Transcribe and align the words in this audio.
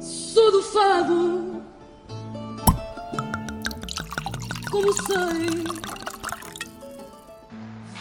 Sou 0.00 0.52
do 0.52 0.62
fado, 0.62 1.62
como 4.70 4.92
sei. 4.92 5.64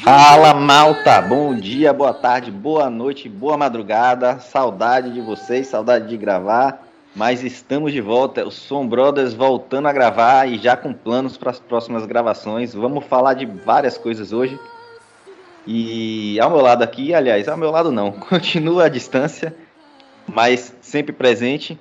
Fala 0.04 0.54
malta, 0.54 1.22
bom 1.22 1.56
dia, 1.56 1.94
boa 1.94 2.13
tarde, 2.13 2.51
boa 2.51 2.90
noite, 2.90 3.29
boa 3.29 3.56
madrugada. 3.56 4.38
Saudade 4.40 5.13
de 5.13 5.22
vocês, 5.22 5.67
saudade 5.67 6.10
de 6.10 6.17
gravar, 6.17 6.85
mas 7.15 7.42
estamos 7.42 7.94
de 7.94 8.01
volta. 8.01 8.46
O 8.46 8.51
Som 8.51 8.85
Brothers 8.85 9.33
voltando 9.33 9.88
a 9.88 9.94
gravar 9.94 10.46
e 10.46 10.58
já 10.58 10.76
com 10.76 10.92
planos 10.92 11.38
para 11.38 11.51
as 11.51 11.60
próximas 11.60 12.06
gravações. 12.06 12.74
Vamos 12.74 13.06
falar 13.06 13.35
de 13.35 13.46
várias 13.46 13.97
coisas 13.97 14.33
hoje. 14.33 14.60
E 15.65 16.39
ao 16.39 16.49
meu 16.49 16.61
lado 16.61 16.84
aqui, 16.84 17.13
aliás, 17.13 17.48
ao 17.48 17.58
meu 17.58 17.71
lado 17.71 17.91
não, 17.91 18.12
continua 18.30 18.85
a 18.85 18.90
distância, 18.90 19.55
mas 20.27 20.76
sempre 20.81 21.13
presente. 21.13 21.80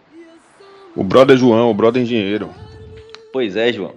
O 0.94 1.02
brother 1.02 1.36
João, 1.36 1.70
o 1.70 1.74
brother 1.74 2.02
engenheiro. 2.02 2.50
Pois 3.32 3.56
é, 3.56 3.72
João. 3.72 3.94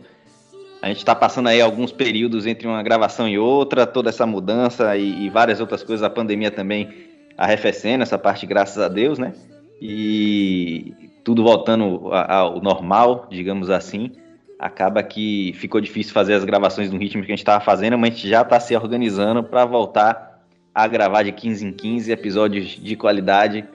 A 0.82 0.88
gente 0.88 1.00
está 1.00 1.16
passando 1.16 1.50
aí 1.50 1.60
alguns 1.60 1.92
períodos 1.92 2.46
entre 2.46 2.68
uma 2.68 2.82
gravação 2.84 3.28
e 3.28 3.40
outra, 3.40 3.88
toda 3.88 4.10
essa 4.10 4.26
mudança 4.26 4.96
e, 4.96 5.26
e, 5.26 5.30
várias 5.30 5.60
outras 5.60 5.84
coisas. 5.84 6.04
A 6.04 6.10
pandemia 6.10 6.52
também 6.52 6.94
arrefecendo 7.38 8.04
essa 8.04 8.18
parte, 8.18 8.46
graças 8.46 8.78
a 8.78 8.88
Deus, 8.88 9.18
né? 9.18 9.34
E 9.82 10.94
tudo 11.24 11.44
voltando 11.44 12.14
ao 12.14 12.62
normal, 12.62 13.28
digamos 13.32 13.70
assim. 13.70 14.12
Acaba 14.60 15.04
que 15.04 15.54
ficou 15.54 15.82
difícil 15.82 16.14
fazer 16.14 16.34
as 16.34 16.46
gravações 16.46 16.92
no 16.92 16.98
ritmo 16.98 17.22
que 17.22 17.32
a 17.32 17.34
gente 17.34 17.40
estava 17.40 17.64
fazendo, 17.64 17.98
mas 17.98 18.12
a 18.12 18.16
gente 18.16 18.30
já 18.30 18.42
está 18.42 18.60
se 18.60 18.76
organizando 18.76 19.44
para 19.44 19.66
voltar 19.66 20.42
a 20.74 20.88
gravar 20.88 21.24
de 21.24 21.32
15 21.32 21.66
em 21.66 21.72
15 21.72 22.12
episódios 22.12 22.68
de 22.70 22.96
qualidade 22.96 23.66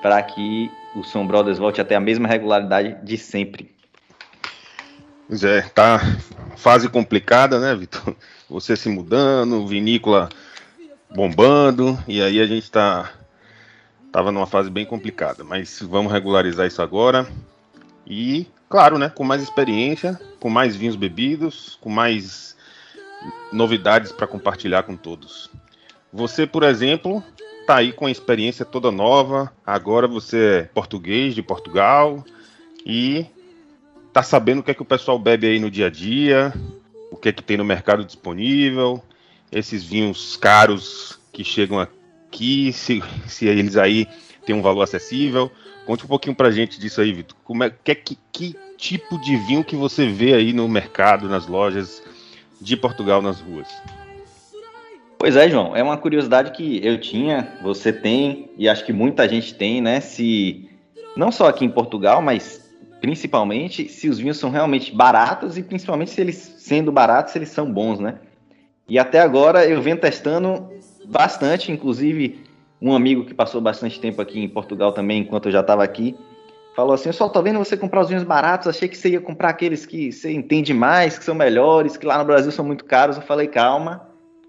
para 0.00 0.22
que 0.22 0.70
o 0.94 1.02
Som 1.02 1.26
Brothers 1.26 1.58
volte 1.58 1.80
até 1.80 1.94
a 1.94 2.00
mesma 2.00 2.28
regularidade 2.28 2.96
de 3.02 3.16
sempre. 3.18 3.74
Pois 5.26 5.42
é, 5.42 5.62
tá 5.62 6.00
fase 6.56 6.88
complicada, 6.88 7.58
né, 7.58 7.74
Vitor? 7.74 8.14
Você 8.48 8.76
se 8.76 8.88
mudando, 8.88 9.66
vinícola 9.66 10.28
bombando, 11.14 11.98
e 12.06 12.20
aí 12.20 12.40
a 12.40 12.46
gente 12.46 12.70
tá 12.70 13.10
tava 14.12 14.30
numa 14.30 14.46
fase 14.46 14.70
bem 14.70 14.84
complicada, 14.86 15.42
mas 15.42 15.80
vamos 15.80 16.12
regularizar 16.12 16.66
isso 16.66 16.80
agora. 16.80 17.26
E, 18.06 18.46
claro, 18.74 18.98
né, 18.98 19.08
com 19.08 19.22
mais 19.22 19.40
experiência, 19.40 20.20
com 20.40 20.50
mais 20.50 20.74
vinhos 20.74 20.96
bebidos, 20.96 21.78
com 21.80 21.88
mais 21.88 22.56
novidades 23.52 24.10
para 24.10 24.26
compartilhar 24.26 24.82
com 24.82 24.96
todos. 24.96 25.48
Você, 26.12 26.44
por 26.44 26.64
exemplo, 26.64 27.22
tá 27.68 27.76
aí 27.76 27.92
com 27.92 28.06
a 28.06 28.10
experiência 28.10 28.64
toda 28.64 28.90
nova, 28.90 29.52
agora 29.64 30.08
você 30.08 30.38
é 30.38 30.62
português 30.64 31.36
de 31.36 31.40
Portugal 31.40 32.24
e 32.84 33.24
tá 34.12 34.24
sabendo 34.24 34.58
o 34.58 34.62
que 34.64 34.72
é 34.72 34.74
que 34.74 34.82
o 34.82 34.84
pessoal 34.84 35.20
bebe 35.20 35.46
aí 35.46 35.60
no 35.60 35.70
dia 35.70 35.86
a 35.86 35.90
dia, 35.90 36.52
o 37.12 37.16
que 37.16 37.28
é 37.28 37.32
que 37.32 37.44
tem 37.44 37.56
no 37.56 37.64
mercado 37.64 38.04
disponível, 38.04 39.00
esses 39.52 39.84
vinhos 39.84 40.36
caros 40.36 41.20
que 41.32 41.44
chegam 41.44 41.78
aqui, 41.78 42.72
se, 42.72 43.00
se 43.28 43.46
eles 43.46 43.76
aí 43.76 44.08
têm 44.44 44.56
um 44.56 44.62
valor 44.62 44.82
acessível. 44.82 45.48
Conte 45.86 46.04
um 46.04 46.08
pouquinho 46.08 46.34
pra 46.34 46.50
gente 46.50 46.80
disso 46.80 47.00
aí, 47.00 47.12
Vitor. 47.12 47.36
Como 47.44 47.62
é 47.62 47.70
que, 47.70 47.94
que, 47.94 48.18
que 48.32 48.63
tipo 48.76 49.18
de 49.18 49.36
vinho 49.36 49.64
que 49.64 49.76
você 49.76 50.06
vê 50.06 50.34
aí 50.34 50.52
no 50.52 50.68
mercado, 50.68 51.28
nas 51.28 51.46
lojas 51.46 52.02
de 52.60 52.76
Portugal, 52.76 53.20
nas 53.20 53.40
ruas? 53.40 53.68
Pois 55.18 55.36
é, 55.36 55.48
João, 55.48 55.74
é 55.74 55.82
uma 55.82 55.96
curiosidade 55.96 56.50
que 56.50 56.84
eu 56.84 57.00
tinha, 57.00 57.56
você 57.62 57.92
tem, 57.92 58.50
e 58.58 58.68
acho 58.68 58.84
que 58.84 58.92
muita 58.92 59.28
gente 59.28 59.54
tem, 59.54 59.80
né? 59.80 60.00
Se 60.00 60.68
não 61.16 61.32
só 61.32 61.48
aqui 61.48 61.64
em 61.64 61.70
Portugal, 61.70 62.20
mas 62.20 62.70
principalmente 63.00 63.88
se 63.88 64.08
os 64.08 64.18
vinhos 64.18 64.38
são 64.38 64.50
realmente 64.50 64.94
baratos 64.94 65.56
e 65.56 65.62
principalmente 65.62 66.10
se 66.10 66.20
eles, 66.20 66.36
sendo 66.58 66.90
baratos, 66.92 67.34
eles 67.36 67.48
são 67.48 67.70
bons, 67.70 68.00
né? 68.00 68.18
E 68.88 68.98
até 68.98 69.20
agora 69.20 69.66
eu 69.66 69.80
venho 69.80 69.96
testando 69.96 70.70
bastante, 71.06 71.72
inclusive 71.72 72.40
um 72.80 72.94
amigo 72.94 73.24
que 73.24 73.32
passou 73.32 73.60
bastante 73.60 73.98
tempo 73.98 74.20
aqui 74.20 74.40
em 74.40 74.48
Portugal 74.48 74.92
também, 74.92 75.22
enquanto 75.22 75.46
eu 75.46 75.52
já 75.52 75.60
estava 75.60 75.82
aqui, 75.82 76.14
falou 76.74 76.94
assim: 76.94 77.08
Eu 77.08 77.12
só 77.12 77.28
tô 77.28 77.42
vendo 77.42 77.58
você 77.58 77.76
comprar 77.76 78.02
os 78.02 78.08
vinhos 78.08 78.24
baratos, 78.24 78.68
achei 78.68 78.88
que 78.88 78.96
você 78.96 79.10
ia 79.10 79.20
comprar 79.20 79.50
aqueles 79.50 79.86
que 79.86 80.12
você 80.12 80.32
entende 80.32 80.74
mais, 80.74 81.18
que 81.18 81.24
são 81.24 81.34
melhores, 81.34 81.96
que 81.96 82.06
lá 82.06 82.18
no 82.18 82.24
Brasil 82.24 82.50
são 82.50 82.64
muito 82.64 82.84
caros. 82.84 83.16
Eu 83.16 83.22
falei: 83.22 83.46
Calma, 83.46 84.08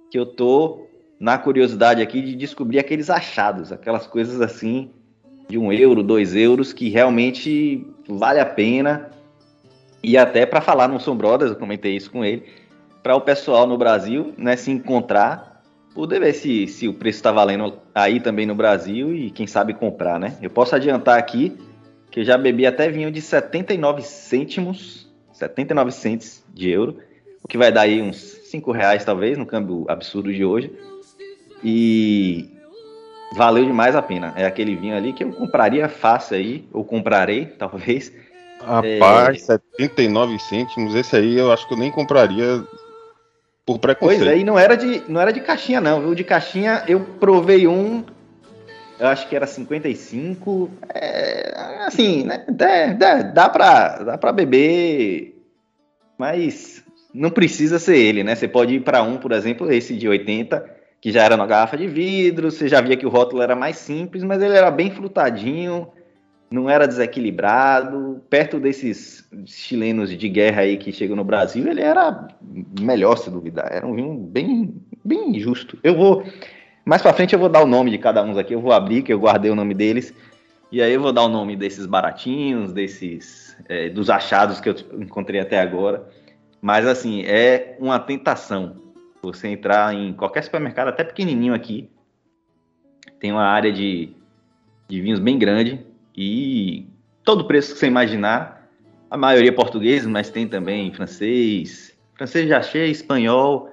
que 0.09 0.17
eu 0.17 0.25
tô 0.25 0.87
na 1.19 1.37
curiosidade 1.37 2.01
aqui 2.01 2.21
de 2.21 2.35
descobrir 2.35 2.79
aqueles 2.79 3.09
achados, 3.09 3.71
aquelas 3.71 4.05
coisas 4.05 4.41
assim 4.41 4.91
de 5.47 5.57
um 5.57 5.71
euro, 5.71 6.03
dois 6.03 6.35
euros, 6.35 6.73
que 6.73 6.89
realmente 6.89 7.85
vale 8.07 8.39
a 8.39 8.45
pena. 8.45 9.09
E 10.03 10.17
até 10.17 10.45
para 10.45 10.61
falar 10.61 10.87
no 10.87 10.99
Som 10.99 11.15
Brothers, 11.15 11.51
eu 11.51 11.57
comentei 11.57 11.95
isso 11.95 12.11
com 12.11 12.23
ele, 12.23 12.45
para 13.01 13.15
o 13.15 13.21
pessoal 13.21 13.65
no 13.65 13.77
Brasil 13.77 14.33
né, 14.37 14.55
se 14.55 14.69
encontrar, 14.69 15.63
poder 15.93 16.19
ver 16.19 16.33
se, 16.33 16.67
se 16.67 16.87
o 16.87 16.93
preço 16.93 17.19
está 17.19 17.31
valendo 17.31 17.79
aí 17.93 18.19
também 18.19 18.45
no 18.45 18.53
Brasil 18.53 19.15
e 19.15 19.31
quem 19.31 19.47
sabe 19.47 19.73
comprar, 19.73 20.19
né? 20.19 20.37
Eu 20.41 20.49
posso 20.49 20.75
adiantar 20.75 21.17
aqui 21.17 21.57
que 22.15 22.21
eu 22.21 22.23
já 22.23 22.37
bebi 22.37 22.65
até 22.65 22.87
vinho 22.87 23.11
de 23.11 23.21
79 23.21 24.01
cêntimos, 24.01 25.05
79 25.33 25.91
centes 25.91 26.45
de 26.53 26.69
euro, 26.69 26.97
o 27.43 27.47
que 27.47 27.57
vai 27.57 27.73
dar 27.73 27.81
aí 27.81 28.01
uns 28.01 28.15
5 28.15 28.71
reais 28.71 29.03
talvez, 29.03 29.37
no 29.37 29.45
câmbio 29.45 29.83
absurdo 29.89 30.33
de 30.33 30.45
hoje. 30.45 30.71
E 31.61 32.49
valeu 33.35 33.65
demais 33.65 33.97
a 33.97 34.01
pena. 34.01 34.33
É 34.37 34.45
aquele 34.45 34.77
vinho 34.77 34.95
ali 34.95 35.11
que 35.11 35.25
eu 35.25 35.33
compraria 35.33 35.89
fácil 35.89 36.37
aí, 36.37 36.65
ou 36.71 36.85
comprarei, 36.85 37.47
talvez. 37.59 38.13
Rapaz, 38.61 39.49
é... 39.49 39.57
79 39.57 40.39
cêntimos, 40.39 40.95
esse 40.95 41.17
aí 41.17 41.37
eu 41.37 41.51
acho 41.51 41.67
que 41.67 41.73
eu 41.73 41.77
nem 41.77 41.91
compraria 41.91 42.63
por 43.65 43.77
preconceito. 43.77 44.19
Pois 44.19 44.31
é, 44.31 44.37
e 44.37 44.43
não 44.45 44.57
era 44.57 44.77
de, 44.77 45.03
não 45.09 45.19
era 45.19 45.33
de 45.33 45.41
caixinha 45.41 45.81
não, 45.81 45.99
viu? 45.99 46.15
De 46.15 46.23
caixinha 46.23 46.81
eu 46.87 47.01
provei 47.19 47.67
um, 47.67 48.05
eu 48.97 49.07
acho 49.07 49.27
que 49.27 49.35
era 49.35 49.45
55, 49.45 50.71
é, 50.93 51.44
assim, 51.87 52.23
né? 52.23 52.45
Dá, 52.49 52.93
dá, 52.93 53.21
dá, 53.21 53.49
pra, 53.49 54.03
dá 54.03 54.17
pra 54.17 54.31
beber, 54.31 55.41
mas 56.17 56.83
não 57.13 57.29
precisa 57.29 57.79
ser 57.79 57.97
ele, 57.97 58.23
né? 58.23 58.35
Você 58.35 58.47
pode 58.47 58.75
ir 58.75 58.81
para 58.81 59.01
um, 59.01 59.17
por 59.17 59.31
exemplo, 59.31 59.71
esse 59.71 59.95
de 59.95 60.07
80, 60.07 60.65
que 60.99 61.11
já 61.11 61.23
era 61.23 61.37
na 61.37 61.45
garrafa 61.45 61.77
de 61.77 61.87
vidro, 61.87 62.51
você 62.51 62.67
já 62.67 62.81
via 62.81 62.97
que 62.97 63.05
o 63.05 63.09
rótulo 63.09 63.41
era 63.41 63.55
mais 63.55 63.77
simples, 63.77 64.23
mas 64.23 64.41
ele 64.41 64.55
era 64.55 64.69
bem 64.69 64.91
frutadinho, 64.91 65.87
não 66.49 66.69
era 66.69 66.87
desequilibrado. 66.87 68.21
Perto 68.29 68.59
desses 68.59 69.27
chilenos 69.45 70.09
de 70.09 70.29
guerra 70.29 70.61
aí 70.61 70.77
que 70.77 70.91
chegam 70.91 71.15
no 71.15 71.23
Brasil, 71.23 71.67
ele 71.67 71.81
era 71.81 72.27
melhor, 72.79 73.17
se 73.17 73.29
duvidar. 73.29 73.67
Era 73.71 73.85
um 73.85 73.95
vinho 73.95 74.13
bem, 74.13 74.75
bem 75.03 75.39
justo. 75.39 75.77
Eu 75.83 75.95
vou. 75.95 76.23
Mais 76.83 77.01
pra 77.01 77.13
frente 77.13 77.33
eu 77.33 77.39
vou 77.39 77.49
dar 77.49 77.63
o 77.63 77.67
nome 77.67 77.91
de 77.91 77.97
cada 77.97 78.23
um 78.23 78.37
aqui, 78.37 78.53
eu 78.53 78.61
vou 78.61 78.71
abrir, 78.71 79.01
que 79.01 79.11
eu 79.11 79.19
guardei 79.19 79.49
o 79.49 79.55
nome 79.55 79.73
deles. 79.73 80.13
E 80.75 80.81
aí 80.81 80.91
eu 80.91 80.99
vou 80.99 81.13
dar 81.13 81.23
o 81.23 81.29
nome 81.29 81.55
desses 81.55 81.85
baratinhos, 81.85 82.73
desses. 82.73 83.55
É, 83.69 83.87
dos 83.87 84.09
achados 84.09 84.59
que 84.59 84.67
eu 84.67 84.75
encontrei 84.99 85.39
até 85.39 85.57
agora. 85.57 86.05
Mas 86.61 86.85
assim, 86.85 87.21
é 87.21 87.77
uma 87.79 87.97
tentação 87.97 88.75
você 89.21 89.47
entrar 89.47 89.95
em 89.95 90.11
qualquer 90.11 90.43
supermercado, 90.43 90.89
até 90.89 91.05
pequenininho 91.05 91.53
aqui, 91.53 91.89
tem 93.21 93.31
uma 93.31 93.45
área 93.45 93.71
de, 93.71 94.09
de 94.85 94.99
vinhos 94.99 95.17
bem 95.17 95.39
grande 95.39 95.79
e 96.13 96.85
todo 97.23 97.47
preço 97.47 97.71
que 97.71 97.79
você 97.79 97.87
imaginar, 97.87 98.69
a 99.09 99.15
maioria 99.15 99.51
é 99.51 99.53
português, 99.53 100.05
mas 100.05 100.29
tem 100.29 100.45
também 100.45 100.91
francês, 100.91 101.97
francês 102.15 102.49
já 102.49 102.57
achei, 102.57 102.91
espanhol. 102.91 103.69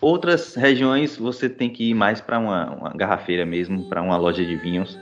Outras 0.00 0.54
regiões 0.54 1.14
você 1.14 1.46
tem 1.46 1.68
que 1.68 1.90
ir 1.90 1.94
mais 1.94 2.22
para 2.22 2.38
uma, 2.38 2.70
uma 2.70 2.90
garrafeira 2.94 3.44
mesmo, 3.44 3.86
para 3.90 4.00
uma 4.00 4.16
loja 4.16 4.42
de 4.42 4.56
vinhos 4.56 4.98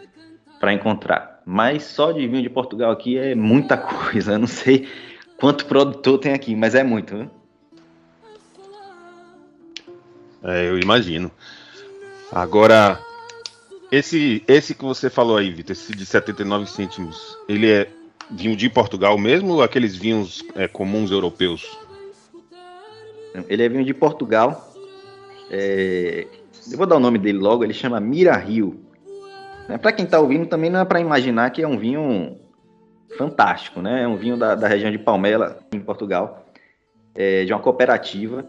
para 0.61 0.75
encontrar. 0.75 1.43
Mas 1.47 1.85
só 1.85 2.13
de 2.13 2.29
vinho 2.29 2.43
de 2.43 2.51
Portugal 2.51 2.93
aqui 2.93 3.17
é 3.17 3.35
muita 3.35 3.79
coisa. 3.79 4.33
Eu 4.37 4.39
não 4.41 4.47
sei 4.47 4.87
quanto 5.39 5.65
produtor 5.65 6.19
tem 6.19 6.35
aqui, 6.35 6.55
mas 6.55 6.75
é 6.75 6.85
muito. 6.85 7.17
Viu? 7.17 7.31
É, 10.43 10.69
eu 10.69 10.79
imagino. 10.79 11.31
Agora, 12.33 12.99
esse, 13.93 14.43
esse 14.49 14.75
que 14.75 14.83
você 14.83 15.11
falou 15.11 15.37
aí, 15.37 15.51
Vitor, 15.51 15.73
esse 15.73 15.95
de 15.95 16.07
79 16.07 16.67
cêntimos, 16.67 17.37
ele 17.47 17.71
é 17.71 17.91
vinho 18.31 18.57
de 18.57 18.69
Portugal 18.71 19.19
mesmo 19.19 19.55
ou 19.55 19.63
aqueles 19.63 19.95
vinhos 19.95 20.43
é, 20.55 20.67
comuns 20.67 21.11
europeus? 21.11 21.79
Ele 23.49 23.63
é 23.63 23.69
vinho 23.69 23.85
de 23.85 23.93
Portugal. 23.93 24.73
É, 25.51 26.27
eu 26.71 26.79
vou 26.79 26.87
dar 26.87 26.97
o 26.97 27.01
nome 27.01 27.19
dele 27.19 27.39
logo, 27.39 27.63
ele 27.63 27.75
chama 27.75 28.01
Mira 28.01 28.35
Rio. 28.37 28.81
É, 29.71 29.79
para 29.79 29.93
quem 29.93 30.05
está 30.05 30.19
ouvindo, 30.19 30.47
também 30.47 30.69
não 30.69 30.81
é 30.81 30.85
para 30.85 31.01
imaginar 31.01 31.51
que 31.51 31.63
é 31.63 31.69
um 31.69 31.79
vinho 31.79 32.37
fantástico, 33.17 33.81
né? 33.81 34.03
É 34.03 34.09
um 34.09 34.17
vinho 34.17 34.37
da, 34.37 34.55
da 34.55 34.67
região 34.67 34.91
de 34.91 34.99
Palmela, 34.99 35.59
em 35.73 35.81
Portugal, 35.81 36.47
é, 37.15 37.45
de 37.45 37.53
uma 37.53 37.61
cooperativa 37.61 38.45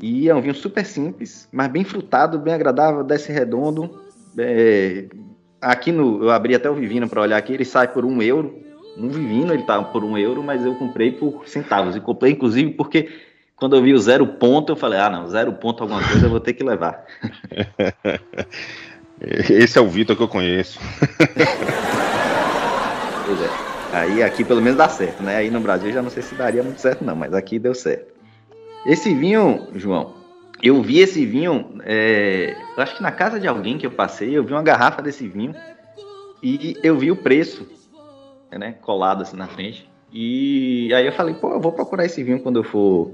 E 0.00 0.28
é 0.28 0.34
um 0.34 0.40
vinho 0.40 0.54
super 0.54 0.84
simples, 0.84 1.48
mas 1.52 1.68
bem 1.68 1.84
frutado, 1.84 2.38
bem 2.38 2.54
agradável, 2.54 3.02
desce 3.02 3.32
redondo. 3.32 4.02
É, 4.38 5.06
aqui 5.60 5.92
no. 5.92 6.24
Eu 6.24 6.30
abri 6.30 6.54
até 6.54 6.68
o 6.68 6.74
Vivino 6.74 7.08
para 7.08 7.22
olhar 7.22 7.36
aqui, 7.36 7.52
ele 7.52 7.64
sai 7.64 7.88
por 7.88 8.04
um 8.04 8.20
euro. 8.20 8.60
Um 8.96 9.08
Vivino 9.08 9.54
ele 9.54 9.62
tá 9.62 9.82
por 9.82 10.04
um 10.04 10.18
euro, 10.18 10.42
mas 10.42 10.64
eu 10.64 10.74
comprei 10.74 11.12
por 11.12 11.48
centavos. 11.48 11.96
E 11.96 12.00
comprei, 12.00 12.32
inclusive, 12.32 12.72
porque 12.72 13.08
quando 13.56 13.76
eu 13.76 13.82
vi 13.82 13.94
o 13.94 13.98
zero 13.98 14.26
ponto, 14.26 14.72
eu 14.72 14.76
falei, 14.76 14.98
ah 14.98 15.08
não, 15.08 15.28
zero 15.28 15.52
ponto 15.52 15.82
alguma 15.82 16.02
coisa 16.06 16.26
eu 16.26 16.30
vou 16.30 16.40
ter 16.40 16.52
que 16.52 16.64
levar. 16.64 17.06
Esse 19.22 19.78
é 19.78 19.80
o 19.80 19.88
Vitor 19.88 20.16
que 20.16 20.22
eu 20.22 20.28
conheço. 20.28 20.80
pois 23.26 23.40
é. 23.40 23.50
Aí 23.92 24.22
aqui 24.22 24.42
pelo 24.42 24.60
menos 24.62 24.78
dá 24.78 24.88
certo, 24.88 25.22
né? 25.22 25.36
Aí 25.36 25.50
no 25.50 25.60
Brasil 25.60 25.92
já 25.92 26.02
não 26.02 26.10
sei 26.10 26.22
se 26.22 26.34
daria 26.34 26.62
muito 26.62 26.80
certo, 26.80 27.04
não, 27.04 27.14
mas 27.14 27.32
aqui 27.34 27.58
deu 27.58 27.74
certo. 27.74 28.12
Esse 28.86 29.14
vinho, 29.14 29.68
João, 29.74 30.14
eu 30.62 30.82
vi 30.82 31.00
esse 31.00 31.24
vinho, 31.26 31.78
é, 31.84 32.56
acho 32.76 32.96
que 32.96 33.02
na 33.02 33.12
casa 33.12 33.38
de 33.38 33.46
alguém 33.46 33.78
que 33.78 33.86
eu 33.86 33.90
passei, 33.90 34.36
eu 34.36 34.42
vi 34.42 34.52
uma 34.52 34.62
garrafa 34.62 35.02
desse 35.02 35.28
vinho 35.28 35.54
e 36.42 36.76
eu 36.82 36.96
vi 36.98 37.10
o 37.10 37.16
preço, 37.16 37.68
né, 38.50 38.76
colado 38.80 39.22
assim 39.22 39.36
na 39.36 39.46
frente. 39.46 39.90
E 40.12 40.92
aí 40.94 41.06
eu 41.06 41.12
falei, 41.12 41.34
pô, 41.34 41.52
eu 41.52 41.60
vou 41.60 41.72
procurar 41.72 42.04
esse 42.04 42.22
vinho 42.22 42.40
quando 42.40 42.60
eu 42.60 42.64
for, 42.64 43.12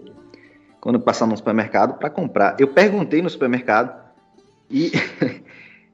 quando 0.80 0.96
eu 0.96 1.00
passar 1.00 1.26
no 1.26 1.36
supermercado 1.36 1.98
para 1.98 2.10
comprar. 2.10 2.56
Eu 2.58 2.68
perguntei 2.68 3.20
no 3.20 3.30
supermercado 3.30 3.94
e 4.70 4.92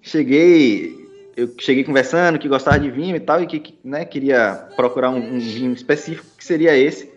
cheguei, 0.04 1.08
eu 1.36 1.50
cheguei 1.58 1.82
conversando 1.82 2.38
que 2.38 2.48
gostava 2.48 2.78
de 2.78 2.90
vinho 2.90 3.16
e 3.16 3.20
tal 3.20 3.42
e 3.42 3.46
que, 3.46 3.74
né, 3.82 4.04
queria 4.04 4.68
procurar 4.76 5.10
um, 5.10 5.36
um 5.36 5.38
vinho 5.38 5.72
específico 5.72 6.26
que 6.36 6.44
seria 6.44 6.76
esse 6.76 7.12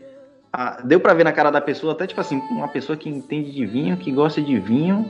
deu 0.84 1.00
para 1.00 1.14
ver 1.14 1.24
na 1.24 1.32
cara 1.32 1.52
da 1.52 1.62
pessoa, 1.62 1.94
até 1.94 2.08
tipo 2.08 2.20
assim, 2.20 2.42
uma 2.50 2.68
pessoa 2.68 2.98
que 2.98 3.10
entende 3.10 3.52
de 3.52 3.66
vinho, 3.66 3.98
que 3.98 4.12
gosta 4.12 4.42
de 4.42 4.58
vinho 4.60 5.08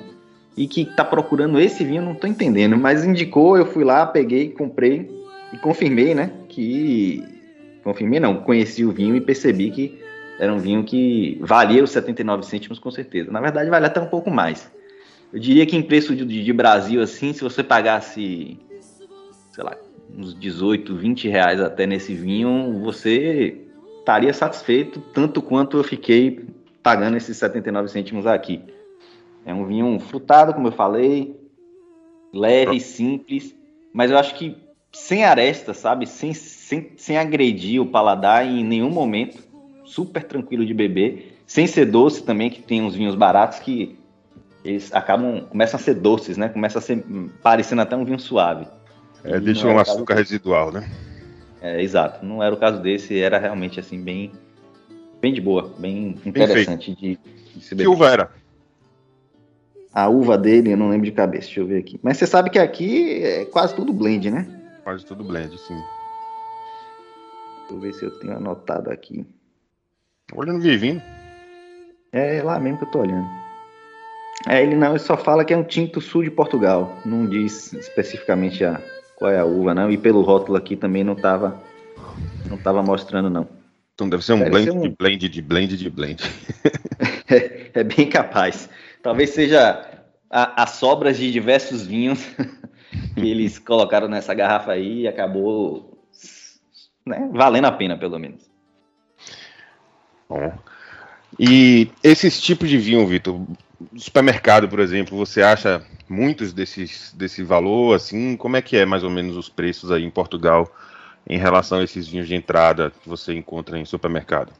e 0.57 0.67
que 0.67 0.85
tá 0.85 1.05
procurando 1.05 1.59
esse 1.59 1.83
vinho, 1.83 2.01
não 2.01 2.15
tô 2.15 2.27
entendendo, 2.27 2.77
mas 2.77 3.05
indicou, 3.05 3.57
eu 3.57 3.65
fui 3.65 3.83
lá, 3.83 4.05
peguei, 4.05 4.49
comprei 4.49 5.09
e 5.53 5.57
confirmei, 5.57 6.13
né, 6.13 6.31
que 6.49 7.23
confirmei 7.83 8.19
não, 8.19 8.37
conheci 8.37 8.83
o 8.83 8.91
vinho 8.91 9.15
e 9.15 9.21
percebi 9.21 9.71
que 9.71 9.99
era 10.39 10.53
um 10.53 10.59
vinho 10.59 10.83
que 10.83 11.37
valia 11.41 11.83
os 11.83 11.91
79 11.91 12.45
cêntimos 12.45 12.77
com 12.77 12.91
certeza. 12.91 13.31
Na 13.31 13.39
verdade, 13.39 13.69
vale 13.69 13.85
até 13.85 13.99
um 13.99 14.05
pouco 14.05 14.29
mais. 14.29 14.69
Eu 15.31 15.39
diria 15.39 15.65
que 15.65 15.75
em 15.75 15.81
preço 15.81 16.15
de, 16.15 16.43
de 16.43 16.53
Brasil, 16.53 17.01
assim, 17.01 17.33
se 17.33 17.41
você 17.41 17.63
pagasse, 17.63 18.57
sei 19.51 19.63
lá, 19.63 19.75
uns 20.15 20.33
18, 20.33 20.95
20 20.95 21.27
reais 21.27 21.59
até 21.59 21.85
nesse 21.85 22.13
vinho, 22.13 22.79
você 22.81 23.61
estaria 23.99 24.33
satisfeito 24.33 25.01
tanto 25.13 25.41
quanto 25.41 25.77
eu 25.77 25.83
fiquei 25.83 26.47
pagando 26.81 27.17
esses 27.17 27.35
79 27.37 27.89
cêntimos 27.89 28.25
aqui. 28.25 28.61
É 29.45 29.53
um 29.53 29.65
vinho 29.65 29.99
frutado, 29.99 30.53
como 30.53 30.69
eu 30.69 30.71
falei, 30.71 31.35
leve, 32.33 32.79
simples, 32.79 33.55
mas 33.93 34.11
eu 34.11 34.17
acho 34.17 34.35
que 34.35 34.55
sem 34.91 35.23
aresta, 35.23 35.73
sabe? 35.73 36.07
Sem, 36.07 36.33
sem, 36.33 36.91
sem 36.95 37.17
agredir 37.17 37.81
o 37.81 37.85
paladar 37.85 38.45
em 38.45 38.63
nenhum 38.63 38.89
momento. 38.89 39.43
Super 39.85 40.23
tranquilo 40.23 40.65
de 40.65 40.73
beber. 40.73 41.37
Sem 41.45 41.67
ser 41.67 41.85
doce 41.85 42.23
também, 42.23 42.49
que 42.49 42.61
tem 42.61 42.81
uns 42.81 42.95
vinhos 42.95 43.15
baratos 43.15 43.59
que 43.59 43.97
eles 44.63 44.93
acabam, 44.93 45.45
começam 45.45 45.79
a 45.79 45.83
ser 45.83 45.95
doces, 45.95 46.37
né? 46.37 46.49
Começa 46.49 46.79
a 46.79 46.81
ser 46.81 47.03
parecendo 47.41 47.81
até 47.81 47.95
um 47.95 48.03
vinho 48.03 48.19
suave. 48.19 48.67
É, 49.23 49.39
deixa 49.39 49.67
um 49.67 49.79
açúcar 49.79 50.15
residual, 50.15 50.71
né? 50.71 50.89
É, 51.61 51.81
exato. 51.81 52.25
Não 52.25 52.41
era 52.41 52.53
o 52.53 52.57
caso 52.57 52.81
desse, 52.81 53.19
era 53.19 53.37
realmente 53.37 53.79
assim, 53.79 54.01
bem, 54.01 54.31
bem 55.21 55.33
de 55.33 55.41
boa, 55.41 55.73
bem 55.77 56.19
interessante 56.25 56.93
de, 56.93 57.17
de 57.55 57.61
se 57.61 57.75
Que 57.75 57.87
uva 57.87 58.09
era? 58.09 58.31
A 59.93 60.07
uva 60.07 60.37
dele, 60.37 60.73
eu 60.73 60.77
não 60.77 60.89
lembro 60.89 61.05
de 61.05 61.11
cabeça, 61.11 61.45
deixa 61.45 61.59
eu 61.59 61.67
ver 61.67 61.79
aqui. 61.79 61.99
Mas 62.03 62.17
você 62.17 62.27
sabe 62.27 62.49
que 62.49 62.59
aqui 62.59 63.23
é 63.23 63.45
quase 63.45 63.73
tudo 63.75 63.91
blend, 63.91 64.29
né? 64.29 64.47
Quase 64.83 65.05
tudo 65.05 65.23
blend, 65.23 65.57
sim. 65.57 65.81
Deixa 67.59 67.73
eu 67.73 67.79
ver 67.79 67.93
se 67.93 68.05
eu 68.05 68.11
tenho 68.19 68.37
anotado 68.37 68.91
aqui. 68.91 69.25
Olhando 70.33 70.61
Vivino. 70.61 71.01
É 72.11 72.41
lá 72.43 72.59
mesmo 72.59 72.77
que 72.77 72.85
eu 72.85 72.91
tô 72.91 72.99
olhando. 72.99 73.46
É, 74.45 74.61
ele 74.61 74.75
não, 74.75 74.91
ele 74.91 74.99
só 74.99 75.17
fala 75.17 75.43
que 75.43 75.53
é 75.53 75.57
um 75.57 75.63
tinto 75.63 75.99
sul 75.99 76.23
de 76.23 76.29
Portugal. 76.29 76.97
Não 77.05 77.25
diz 77.25 77.73
especificamente 77.73 78.63
a, 78.63 78.81
qual 79.15 79.31
é 79.31 79.39
a 79.39 79.45
uva, 79.45 79.73
não. 79.73 79.89
E 79.89 79.97
pelo 79.97 80.21
rótulo 80.21 80.57
aqui 80.57 80.75
também 80.75 81.03
não 81.03 81.15
tava, 81.15 81.61
não 82.49 82.57
tava 82.57 82.83
mostrando, 82.83 83.29
não. 83.29 83.47
Então 83.95 84.07
deve 84.07 84.23
ser 84.23 84.33
um, 84.33 84.47
blend, 84.47 84.69
um... 84.69 84.81
de 84.81 84.89
blend 84.89 85.29
de 85.29 85.41
blend 85.41 85.77
de 85.77 85.89
blend. 85.89 86.23
é, 87.27 87.71
é, 87.73 87.83
bem 87.83 88.07
capaz. 88.07 88.69
Talvez 89.01 89.31
seja 89.31 89.83
as 90.29 90.71
sobras 90.71 91.17
de 91.17 91.31
diversos 91.31 91.85
vinhos 91.85 92.19
que 93.15 93.29
eles 93.29 93.57
colocaram 93.57 94.07
nessa 94.07 94.35
garrafa 94.35 94.73
aí 94.73 95.01
e 95.01 95.07
acabou 95.07 95.97
né, 97.05 97.27
valendo 97.33 97.65
a 97.65 97.71
pena, 97.71 97.97
pelo 97.97 98.19
menos. 98.19 98.47
Bom. 100.29 100.53
E 101.39 101.89
esses 102.03 102.39
tipos 102.41 102.69
de 102.69 102.77
vinho, 102.77 103.07
Vitor, 103.07 103.41
supermercado, 103.95 104.67
por 104.67 104.79
exemplo, 104.79 105.17
você 105.17 105.41
acha 105.41 105.83
muitos 106.09 106.53
desses 106.53 107.13
desse 107.13 107.43
valor, 107.43 107.95
assim, 107.95 108.35
como 108.35 108.57
é 108.57 108.61
que 108.61 108.77
é 108.77 108.85
mais 108.85 109.03
ou 109.03 109.09
menos 109.09 109.35
os 109.35 109.49
preços 109.49 109.91
aí 109.91 110.03
em 110.03 110.09
Portugal 110.09 110.71
em 111.29 111.37
relação 111.37 111.79
a 111.79 111.83
esses 111.83 112.07
vinhos 112.07 112.27
de 112.27 112.35
entrada 112.35 112.91
que 113.01 113.07
você 113.07 113.33
encontra 113.33 113.77
em 113.77 113.85
supermercado? 113.85 114.53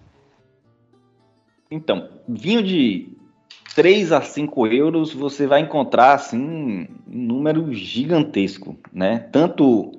Então, 1.71 2.09
vinho 2.27 2.61
de 2.61 3.09
3 3.75 4.11
a 4.11 4.21
5 4.21 4.67
euros 4.67 5.13
você 5.13 5.47
vai 5.47 5.61
encontrar 5.61 6.13
assim 6.13 6.37
um 6.37 6.87
número 7.05 7.73
gigantesco, 7.73 8.77
né? 8.91 9.27
Tanto 9.31 9.91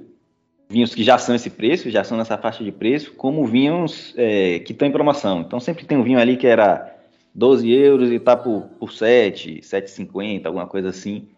vinhos 0.69 0.95
que 0.95 1.03
já 1.03 1.17
são 1.17 1.35
esse 1.35 1.49
preço, 1.49 1.91
já 1.91 2.05
são 2.05 2.19
nessa 2.19 2.37
faixa 2.37 2.63
de 2.63 2.71
preço, 2.71 3.13
como 3.15 3.47
vinhos 3.47 4.13
é, 4.17 4.59
que 4.61 4.73
estão 4.73 4.87
em 4.87 4.93
promoção. 4.93 5.41
Então 5.41 5.59
sempre 5.59 5.87
tem 5.87 5.97
um 5.97 6.03
vinho 6.03 6.19
ali 6.19 6.37
que 6.37 6.47
era 6.47 6.98
12 7.35 7.71
euros 7.71 8.11
e 8.11 8.19
tá 8.19 8.37
por, 8.37 8.63
por 8.79 8.93
7, 8.93 9.61
7,50, 9.63 10.47
alguma 10.47 10.67
coisa 10.67 10.89
assim 10.89 11.29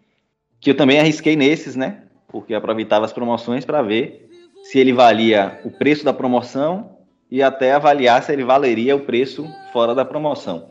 que 0.61 0.71
eu 0.71 0.77
também 0.77 1.01
arrisquei 1.01 1.35
nesses, 1.35 1.75
né? 1.75 2.03
Porque 2.29 2.53
aproveitava 2.53 3.05
as 3.05 3.13
promoções 3.13 3.65
para 3.65 3.83
ver 3.83 4.29
se 4.63 4.79
ele 4.79 4.93
valia 4.93 5.59
o 5.65 5.71
preço 5.71 6.05
da 6.05 6.13
promoção 6.13 6.99
e 7.31 7.43
até 7.43 7.73
avaliar 7.73 8.23
se 8.23 8.33
ele 8.33 8.45
valeria 8.45 8.95
o 8.95 9.01
preço 9.01 9.49
fora 9.73 9.95
da 9.95 10.05
promoção. 10.05 10.69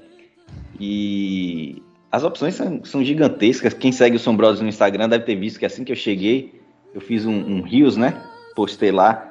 E 0.80 1.82
as 2.12 2.24
opções 2.24 2.54
são, 2.54 2.84
são 2.86 3.04
gigantescas. 3.04 3.74
Quem 3.74 3.92
segue 3.92 4.16
o 4.16 4.20
Sombrosos 4.20 4.62
no 4.62 4.68
Instagram 4.68 5.10
deve 5.10 5.26
ter 5.26 5.36
visto 5.36 5.60
que 5.60 5.66
assim 5.66 5.84
que 5.84 5.92
eu 5.92 5.96
cheguei, 5.96 6.62
eu 6.94 7.02
fiz 7.02 7.26
um, 7.26 7.34
um 7.34 7.62
rios, 7.62 7.98
né? 7.98 8.22
Postei 8.56 8.92
lá 8.92 9.29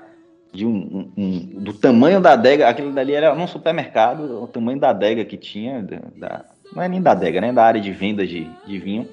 de 0.58 0.66
um, 0.66 1.12
um, 1.16 1.38
do 1.62 1.72
tamanho 1.72 2.20
da 2.20 2.32
adega. 2.32 2.68
Aquele 2.68 2.90
dali 2.90 3.12
era 3.12 3.32
num 3.34 3.46
supermercado, 3.46 4.42
o 4.42 4.46
tamanho 4.48 4.80
da 4.80 4.90
adega 4.90 5.24
que 5.24 5.36
tinha, 5.36 5.82
da, 6.16 6.44
não 6.74 6.82
é 6.82 6.88
nem 6.88 7.00
da 7.00 7.12
adega, 7.12 7.40
né? 7.40 7.52
Da 7.52 7.64
área 7.64 7.80
de 7.80 7.92
venda 7.92 8.26
de, 8.26 8.50
de 8.66 8.78
vinho 8.78 9.06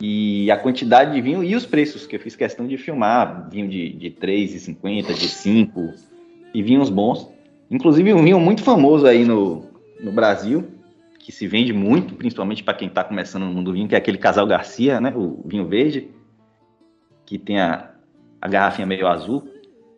e 0.00 0.50
a 0.50 0.56
quantidade 0.56 1.12
de 1.12 1.20
vinho 1.20 1.44
e 1.44 1.54
os 1.54 1.66
preços, 1.66 2.06
que 2.06 2.16
eu 2.16 2.20
fiz 2.20 2.34
questão 2.34 2.66
de 2.66 2.76
filmar, 2.78 3.48
vinho 3.50 3.68
de, 3.68 3.92
de 3.92 4.10
3,50, 4.10 5.14
de 5.14 5.28
5, 5.28 5.94
e 6.52 6.62
vinhos 6.62 6.90
bons. 6.90 7.30
Inclusive 7.70 8.12
um 8.14 8.24
vinho 8.24 8.40
muito 8.40 8.62
famoso 8.62 9.06
aí 9.06 9.24
no, 9.24 9.64
no 10.00 10.10
Brasil, 10.10 10.64
que 11.18 11.30
se 11.30 11.46
vende 11.46 11.72
muito, 11.72 12.14
principalmente 12.14 12.64
para 12.64 12.74
quem 12.74 12.88
está 12.88 13.04
começando 13.04 13.44
no 13.44 13.52
mundo 13.52 13.66
do 13.66 13.72
vinho, 13.72 13.88
que 13.88 13.94
é 13.94 13.98
aquele 13.98 14.18
Casal 14.18 14.46
Garcia, 14.46 15.00
né, 15.00 15.12
o 15.14 15.42
vinho 15.44 15.66
verde, 15.66 16.08
que 17.24 17.38
tem 17.38 17.60
a, 17.60 17.90
a 18.40 18.48
garrafinha 18.48 18.86
meio 18.86 19.06
azul. 19.06 19.46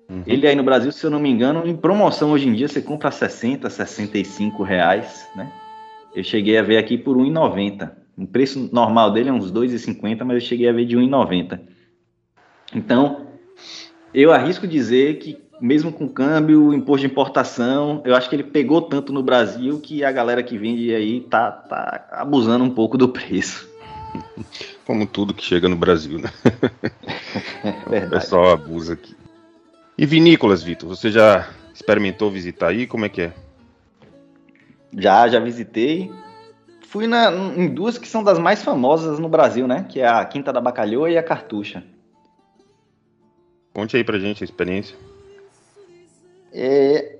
Uhum. 0.09 0.23
Ele 0.27 0.47
aí 0.47 0.55
no 0.55 0.63
Brasil, 0.63 0.91
se 0.91 1.05
eu 1.05 1.11
não 1.11 1.21
me 1.21 1.29
engano, 1.29 1.67
em 1.67 1.77
promoção 1.77 2.31
hoje 2.31 2.49
em 2.49 2.55
dia 2.55 2.67
você 2.67 2.81
compra 2.81 3.11
60, 3.11 3.69
65 3.69 4.63
reais, 4.63 5.29
né? 5.37 5.51
Eu 6.15 6.25
cheguei 6.25 6.57
a 6.57 6.63
ver 6.63 6.79
aqui 6.79 6.97
por 6.97 7.17
1,90. 7.17 7.93
O 8.17 8.27
preço 8.27 8.69
normal 8.73 9.13
dele 9.13 9.29
é 9.29 9.33
uns 9.33 9.53
2,50, 9.53 10.25
mas 10.25 10.35
eu 10.35 10.41
cheguei 10.41 10.69
a 10.69 10.73
ver 10.73 10.87
de 10.87 10.97
1,90. 10.97 11.61
Então, 12.75 13.29
eu 14.13 14.33
arrisco 14.33 14.67
dizer 14.67 15.19
que, 15.19 15.39
mesmo 15.61 15.93
com 15.93 16.09
câmbio, 16.09 16.73
imposto 16.73 17.07
de 17.07 17.13
importação, 17.13 18.03
eu 18.05 18.15
acho 18.15 18.29
que 18.29 18.35
ele 18.35 18.45
pegou 18.45 18.83
tanto 18.83 19.13
no 19.13 19.23
Brasil 19.23 19.79
que 19.81 20.03
a 20.03 20.11
galera 20.11 20.43
que 20.43 20.57
vende 20.57 20.93
aí 20.95 21.21
tá, 21.21 21.51
tá 21.53 22.09
abusando 22.13 22.65
um 22.65 22.71
pouco 22.71 22.97
do 22.97 23.09
preço. 23.09 23.69
Como 24.85 25.07
tudo 25.07 25.35
que 25.35 25.45
chega 25.45 25.69
no 25.69 25.77
Brasil, 25.77 26.19
né? 26.19 26.31
É 27.91 28.07
o 28.07 28.11
pessoal 28.11 28.51
abusa 28.51 28.95
aqui. 28.95 29.18
E 29.99 30.07
vinícolas, 30.07 30.63
Vitor, 30.63 30.89
você 30.89 31.11
já 31.11 31.51
experimentou 31.75 32.31
visitar 32.31 32.69
aí? 32.69 32.87
Como 32.87 33.05
é 33.05 33.09
que 33.09 33.23
é? 33.23 33.33
Já, 34.97 35.29
já 35.29 35.41
visitei 35.41 36.11
fui 36.89 37.07
na, 37.07 37.31
em 37.31 37.69
duas 37.69 37.99
que 37.99 38.09
são 38.09 38.25
das 38.25 38.39
mais 38.39 38.63
famosas 38.63 39.19
no 39.19 39.29
Brasil, 39.29 39.69
né? 39.69 39.85
Que 39.89 40.01
é 40.01 40.09
a 40.09 40.25
Quinta 40.25 40.53
da 40.53 40.61
Bacalhoa 40.61 41.11
e 41.11 41.19
a 41.19 41.23
Cartucha. 41.23 41.85
Conte 43.75 43.97
aí 43.97 44.03
pra 44.03 44.19
gente 44.19 44.43
a 44.43 44.47
experiência. 44.47 44.97
É, 46.51 47.19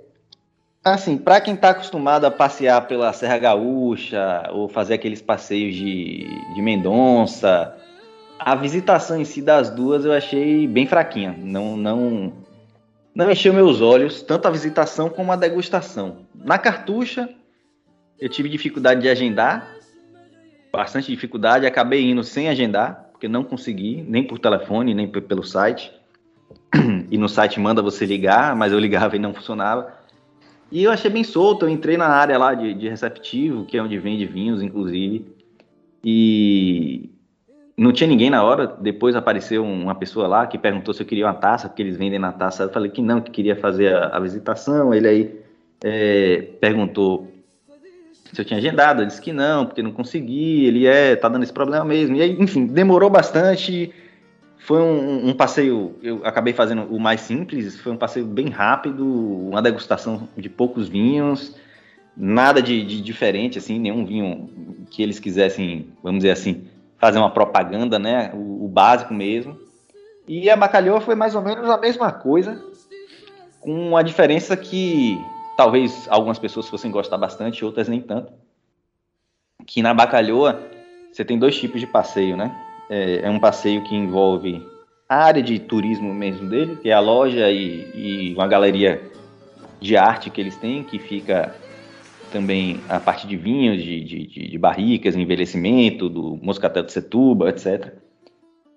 assim, 0.83 1.19
para 1.19 1.41
quem 1.41 1.55
está 1.55 1.71
acostumado 1.71 2.25
a 2.25 2.31
passear 2.31 2.89
pela 2.89 3.13
Serra 3.13 3.39
Gaúcha 3.39 4.49
ou 4.53 4.69
fazer 4.69 4.95
aqueles 4.95 5.21
passeios 5.21 5.75
de, 5.77 6.27
de 6.55 6.63
Mendonça, 6.63 7.77
a 8.39 8.55
visitação 8.55 9.21
em 9.21 9.25
si 9.25 9.43
das 9.43 9.69
duas 9.69 10.07
eu 10.07 10.13
achei 10.13 10.67
bem 10.67 10.87
fraquinha. 10.87 11.37
Não, 11.39 11.77
não, 11.77 12.33
não 13.15 13.31
encheu 13.31 13.53
meus 13.53 13.81
olhos, 13.81 14.23
tanto 14.23 14.47
a 14.47 14.51
visitação 14.51 15.09
como 15.09 15.33
a 15.33 15.37
degustação. 15.37 16.27
Na 16.35 16.59
cartucha, 16.59 17.29
eu 18.19 18.29
tive 18.29 18.49
dificuldade 18.49 19.01
de 19.01 19.09
agendar, 19.09 19.77
bastante 20.73 21.11
dificuldade, 21.11 21.67
acabei 21.67 22.11
indo 22.11 22.23
sem 22.23 22.49
agendar, 22.49 23.09
porque 23.13 23.29
não 23.29 23.43
consegui, 23.43 24.05
nem 24.09 24.25
por 24.25 24.39
telefone, 24.39 24.95
nem 24.95 25.09
pelo 25.09 25.43
site. 25.43 25.93
E 27.11 27.17
no 27.17 27.27
site 27.27 27.59
manda 27.59 27.81
você 27.81 28.05
ligar, 28.05 28.55
mas 28.55 28.71
eu 28.71 28.79
ligava 28.79 29.17
e 29.17 29.19
não 29.19 29.33
funcionava. 29.33 29.95
E 30.71 30.85
eu 30.85 30.91
achei 30.91 31.11
bem 31.11 31.25
solto, 31.25 31.65
eu 31.65 31.71
entrei 31.71 31.97
na 31.97 32.07
área 32.07 32.37
lá 32.37 32.53
de, 32.53 32.75
de 32.75 32.87
receptivo, 32.87 33.65
que 33.65 33.79
é 33.79 33.83
onde 33.83 33.99
vende 33.99 34.27
vinhos, 34.27 34.61
inclusive. 34.61 35.25
E 36.05 37.11
não 37.79 37.93
tinha 37.93 38.09
ninguém 38.09 38.29
na 38.29 38.43
hora. 38.43 38.67
Depois 38.67 39.15
apareceu 39.15 39.65
uma 39.65 39.95
pessoa 39.95 40.27
lá 40.27 40.47
que 40.49 40.59
perguntou 40.59 40.93
se 40.93 41.01
eu 41.01 41.07
queria 41.07 41.27
uma 41.27 41.35
taça, 41.35 41.69
porque 41.69 41.81
eles 41.81 41.97
vendem 41.97 42.19
na 42.19 42.33
taça. 42.33 42.65
Eu 42.65 42.71
falei 42.71 42.91
que 42.91 43.01
não, 43.01 43.21
que 43.21 43.31
queria 43.31 43.55
fazer 43.55 43.95
a, 43.95 44.09
a 44.09 44.21
visitação. 44.21 44.93
Ele 44.93 45.07
aí 45.07 45.41
é, 45.85 46.49
perguntou 46.61 47.33
se 48.33 48.41
eu 48.41 48.45
tinha 48.45 48.59
agendado. 48.59 49.03
Eu 49.03 49.07
disse 49.07 49.23
que 49.23 49.33
não, 49.33 49.65
porque 49.65 49.81
não 49.81 49.93
consegui. 49.93 50.67
Ele 50.67 50.87
é, 50.87 51.15
tá 51.15 51.29
dando 51.29 51.45
esse 51.45 51.53
problema 51.53 51.85
mesmo. 51.85 52.17
E 52.17 52.23
aí, 52.23 52.37
enfim, 52.41 52.67
demorou 52.67 53.09
bastante. 53.09 53.95
Foi 54.59 54.83
um, 54.83 55.29
um, 55.29 55.33
passeio, 55.33 55.95
eu 56.03 56.21
acabei 56.25 56.53
fazendo 56.53 56.83
o 56.95 56.99
mais 56.99 57.23
simples, 57.23 57.81
foi 57.81 57.93
um 57.93 57.97
passeio 57.97 58.27
bem 58.27 58.51
rápido, 58.51 59.07
uma 59.07 59.63
degustação 59.63 60.29
de 60.37 60.51
poucos 60.51 60.89
vinhos, 60.89 61.57
nada 62.15 62.61
de, 62.61 62.85
de 62.85 63.01
diferente, 63.01 63.57
assim, 63.57 63.79
nenhum 63.79 64.05
vinho 64.05 64.51
que 64.91 65.03
eles 65.03 65.19
quisessem, 65.19 65.87
vamos 66.03 66.19
dizer 66.19 66.33
assim, 66.33 66.68
fazer 66.99 67.19
uma 67.19 67.31
propaganda, 67.31 67.99
né, 67.99 68.31
o, 68.35 68.65
o 68.65 68.69
básico 68.69 69.15
mesmo. 69.15 69.59
E 70.27 70.51
a 70.51 70.57
Bacalhau 70.57 71.01
foi 71.01 71.15
mais 71.15 71.35
ou 71.35 71.43
menos 71.43 71.69
a 71.71 71.79
mesma 71.79 72.13
coisa, 72.13 72.63
com 73.61 73.97
a 73.97 74.03
diferença 74.03 74.57
que 74.57 75.19
talvez 75.57 76.07
algumas 76.11 76.39
pessoas 76.39 76.69
fossem 76.69 76.91
gostar 76.91 77.17
bastante, 77.17 77.65
outras 77.65 77.89
nem 77.89 78.01
tanto. 78.01 78.33
Que 79.67 79.83
na 79.83 79.95
Bacalhoa 79.95 80.61
você 81.13 81.25
tem 81.25 81.39
dois 81.39 81.59
tipos 81.59 81.81
de 81.81 81.87
passeio, 81.87 82.37
né? 82.37 82.55
é, 82.89 83.21
é 83.25 83.31
um 83.31 83.39
passeio 83.39 83.83
que 83.85 83.95
envolve 83.95 84.67
a 85.09 85.25
área 85.25 85.43
de 85.43 85.59
turismo 85.59 86.15
mesmo 86.15 86.49
dele, 86.49 86.77
que 86.77 86.91
é 86.91 86.93
a 86.93 87.01
loja 87.01 87.51
e, 87.51 87.91
e 87.95 88.35
uma 88.35 88.47
galeria 88.47 89.03
de 89.81 89.97
arte 89.97 90.31
que 90.31 90.41
eles 90.41 90.57
têm, 90.57 90.83
que 90.83 90.99
fica 90.99 91.55
também 92.31 92.81
a 92.89 93.01
parte 93.01 93.27
de 93.27 93.37
vinhos, 93.37 93.83
de, 93.83 94.05
de, 94.05 94.27
de 94.27 94.59
barricas, 94.59 95.17
envelhecimento, 95.17 96.09
do 96.09 96.39
moscatel 96.43 96.83
de 96.83 96.93
Setuba, 96.93 97.49
etc. 97.51 97.95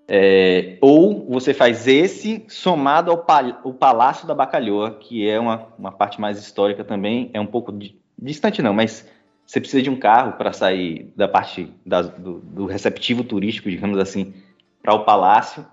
É, 0.07 0.77
ou 0.81 1.25
você 1.29 1.53
faz 1.53 1.87
esse 1.87 2.43
somado 2.49 3.11
ao, 3.11 3.19
pal 3.19 3.53
Palácio 3.79 4.27
da 4.27 4.35
Bacalhoa, 4.35 4.91
que 4.99 5.27
é 5.27 5.39
uma, 5.39 5.67
uma 5.77 5.91
parte 5.91 6.19
mais 6.19 6.37
histórica 6.37 6.83
também, 6.83 7.29
é 7.33 7.39
um 7.39 7.45
pouco 7.45 7.73
distante 8.19 8.61
não, 8.61 8.73
mas 8.73 9.07
você 9.45 9.59
precisa 9.59 9.81
de 9.81 9.89
um 9.89 9.95
carro 9.95 10.33
para 10.33 10.53
sair 10.53 11.11
da 11.15 11.27
parte 11.27 11.71
do, 11.85 12.39
do, 12.39 12.65
receptivo 12.65 13.23
turístico, 13.23 13.69
digamos 13.69 13.97
assim, 13.99 14.33
para 14.81 14.93
o 14.93 15.03
palácio. 15.03 15.65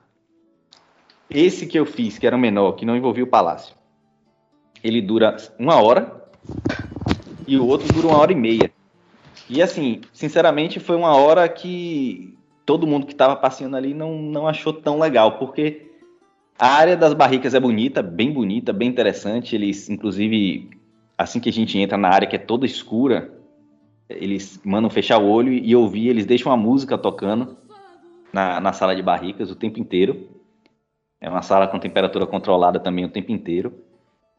Esse 1.31 1.67
que 1.67 1.79
eu 1.79 1.85
fiz, 1.85 2.19
que 2.19 2.27
era 2.27 2.37
o 2.37 2.39
menor, 2.39 2.73
que 2.73 2.87
não 2.87 2.97
envolvia 2.97 3.25
o 3.25 3.29
palácio, 3.29 3.75
ele 4.83 5.03
dura 5.03 5.37
uma 5.59 5.83
hora 5.83 6.19
e 7.49 7.57
o 7.57 7.67
outro 7.67 7.91
dura 7.93 8.09
uma 8.09 8.19
hora 8.19 8.31
e 8.31 8.37
meia. 8.37 8.71
E 9.49 9.63
assim, 9.63 10.03
sinceramente, 10.13 10.79
foi 10.79 10.95
uma 10.95 11.17
hora 11.17 11.49
que 11.49 12.37
todo 12.67 12.87
mundo 12.87 13.07
que 13.07 13.13
estava 13.13 13.35
passeando 13.35 13.77
ali 13.77 13.95
não, 13.95 14.21
não 14.21 14.47
achou 14.47 14.75
tão 14.75 14.99
legal, 14.99 15.39
porque 15.39 15.91
a 16.59 16.69
área 16.69 16.97
das 16.97 17.15
barricas 17.15 17.55
é 17.55 17.61
bonita, 17.61 18.03
bem 18.03 18.31
bonita, 18.31 18.73
bem 18.73 18.89
interessante. 18.89 19.55
Eles, 19.55 19.89
inclusive, 19.89 20.69
assim 21.17 21.41
que 21.41 21.49
a 21.49 21.53
gente 21.53 21.79
entra 21.79 21.97
na 21.97 22.09
área 22.09 22.29
que 22.29 22.37
é 22.37 22.39
toda 22.39 22.67
escura, 22.67 23.33
eles 24.11 24.61
mandam 24.63 24.91
fechar 24.91 25.19
o 25.19 25.27
olho 25.27 25.53
e 25.53 25.75
ouvir, 25.75 26.09
eles 26.09 26.27
deixam 26.27 26.53
a 26.53 26.57
música 26.57 26.99
tocando 26.99 27.57
na, 28.31 28.61
na 28.61 28.73
sala 28.75 28.95
de 28.95 29.03
barricas 29.03 29.51
o 29.51 29.57
tempo 29.57 29.81
inteiro. 29.81 30.29
É 31.21 31.31
uma 31.31 31.43
sala 31.43 31.67
com 31.67 31.79
temperatura 31.79 32.27
controlada 32.27 32.79
também 32.79 33.07
o 33.07 33.11
tempo 33.11 33.33
inteiro. 33.33 33.73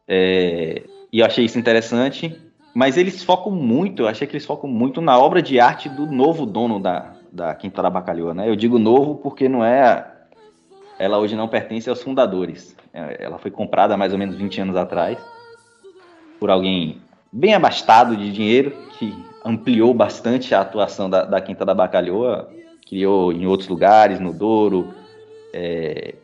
É, 0.06 0.84
e 1.12 1.18
eu 1.18 1.26
achei 1.26 1.44
isso 1.44 1.58
interessante, 1.58 2.49
mas 2.74 2.96
eles 2.96 3.22
focam 3.22 3.52
muito, 3.52 4.02
eu 4.02 4.08
achei 4.08 4.26
que 4.26 4.32
eles 4.34 4.46
focam 4.46 4.68
muito 4.68 5.00
na 5.00 5.18
obra 5.18 5.42
de 5.42 5.58
arte 5.58 5.88
do 5.88 6.06
novo 6.06 6.46
dono 6.46 6.78
da, 6.78 7.12
da 7.32 7.54
Quinta 7.54 7.82
da 7.82 7.90
Bacalhoa, 7.90 8.34
né? 8.34 8.48
Eu 8.48 8.56
digo 8.56 8.78
novo 8.78 9.16
porque 9.16 9.48
não 9.48 9.64
é. 9.64 10.06
Ela 10.98 11.18
hoje 11.18 11.34
não 11.34 11.48
pertence 11.48 11.88
aos 11.88 12.02
fundadores. 12.02 12.76
É, 12.92 13.24
ela 13.24 13.38
foi 13.38 13.50
comprada 13.50 13.96
mais 13.96 14.12
ou 14.12 14.18
menos 14.18 14.36
20 14.36 14.60
anos 14.60 14.76
atrás 14.76 15.18
por 16.38 16.50
alguém 16.50 16.98
bem 17.30 17.54
abastado 17.54 18.16
de 18.16 18.32
dinheiro 18.32 18.72
que 18.98 19.14
ampliou 19.44 19.94
bastante 19.94 20.54
a 20.54 20.62
atuação 20.62 21.08
da, 21.08 21.24
da 21.24 21.40
Quinta 21.40 21.64
da 21.64 21.74
Bacalhoa, 21.74 22.50
criou 22.86 23.32
em 23.32 23.46
outros 23.46 23.68
lugares, 23.68 24.18
no 24.18 24.32
Douro, 24.32 24.92
é, 25.52 26.14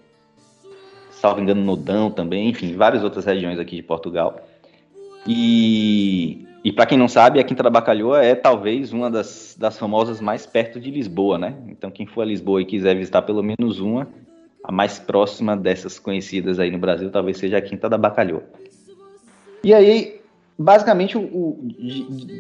salvo 1.11 1.41
engano, 1.41 1.63
no 1.63 1.77
Dão 1.77 2.11
também, 2.11 2.49
enfim, 2.49 2.75
várias 2.75 3.05
outras 3.05 3.25
regiões 3.25 3.59
aqui 3.59 3.77
de 3.77 3.83
Portugal. 3.83 4.46
E, 5.27 6.47
e 6.63 6.73
para 6.73 6.87
quem 6.87 6.97
não 6.97 7.09
sabe, 7.09 7.41
a 7.41 7.45
Quinta 7.45 7.63
da 7.63 7.71
Bacalhoa 7.71 8.23
é 8.23 8.35
talvez 8.35 8.93
uma 8.93 9.11
das, 9.11 9.57
das 9.59 9.79
famosas 9.79 10.21
mais 10.21 10.47
perto 10.47 10.81
de 10.81 10.91
Lisboa, 10.91 11.37
né? 11.37 11.57
Então, 11.69 11.91
quem 11.91 12.07
for 12.07 12.23
a 12.23 12.25
Lisboa 12.25 12.63
e 12.63 12.67
quiser 12.67 12.95
visitar 12.95 13.23
pelo 13.23 13.43
menos 13.43 13.81
uma, 13.81 14.09
a 14.63 14.71
mais 14.71 14.99
próxima 14.99 15.57
dessas 15.57 15.99
conhecidas 15.99 16.59
aí 16.59 16.71
no 16.71 16.79
Brasil, 16.79 17.11
talvez 17.11 17.39
seja 17.39 17.59
a 17.59 17.63
Quinta 17.63 17.89
da 17.89 17.99
Bacalhoa. 17.99 18.45
E 19.65 19.75
aí, 19.75 20.21
basicamente, 20.57 21.19
o, 21.19 21.23
o, 21.23 21.59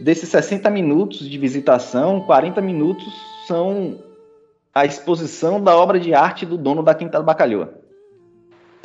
desses 0.04 0.28
60 0.28 0.70
minutos 0.70 1.28
de 1.28 1.38
visitação, 1.38 2.20
40 2.20 2.60
minutos 2.60 3.06
são 3.46 3.98
a 4.72 4.84
exposição 4.84 5.60
da 5.60 5.76
obra 5.76 5.98
de 5.98 6.14
arte 6.14 6.44
do 6.44 6.56
dono 6.56 6.82
da 6.82 6.94
Quinta 6.94 7.18
do 7.18 7.24
Bacalhoa. 7.24 7.74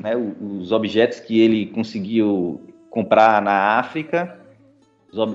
Né, 0.01 0.15
os 0.15 0.72
objetos 0.72 1.20
que 1.20 1.39
ele 1.39 1.67
conseguiu 1.67 2.71
comprar 2.92 3.42
na 3.42 3.80
África, 3.80 4.40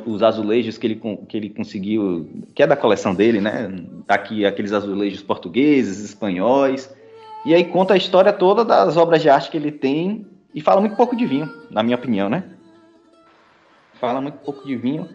os 0.06 0.22
azulejos 0.22 0.78
que 0.78 0.86
ele, 0.86 1.00
que 1.28 1.36
ele 1.36 1.50
conseguiu, 1.50 2.28
que 2.54 2.62
é 2.62 2.66
da 2.66 2.76
coleção 2.76 3.12
dele, 3.12 3.40
né? 3.40 3.68
Tá 4.06 4.14
aqui 4.14 4.46
aqueles 4.46 4.72
azulejos 4.72 5.22
portugueses, 5.22 6.04
espanhóis. 6.04 6.94
E 7.44 7.52
aí 7.52 7.64
conta 7.64 7.94
a 7.94 7.96
história 7.96 8.32
toda 8.32 8.64
das 8.64 8.96
obras 8.96 9.20
de 9.20 9.28
arte 9.28 9.50
que 9.50 9.56
ele 9.56 9.72
tem 9.72 10.24
e 10.54 10.60
fala 10.60 10.80
muito 10.80 10.96
pouco 10.96 11.16
de 11.16 11.26
vinho, 11.26 11.52
na 11.70 11.82
minha 11.82 11.96
opinião, 11.96 12.28
né? 12.28 12.44
fala 14.00 14.20
muito 14.20 14.38
pouco 14.38 14.66
de 14.66 14.76
vinho. 14.76 15.08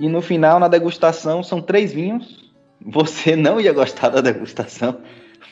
E 0.00 0.08
no 0.08 0.20
final, 0.20 0.58
na 0.58 0.68
degustação, 0.68 1.42
são 1.42 1.60
três 1.60 1.92
vinhos. 1.92 2.50
Você 2.80 3.36
não 3.36 3.60
ia 3.60 3.72
gostar 3.72 4.08
da 4.08 4.20
degustação, 4.20 4.98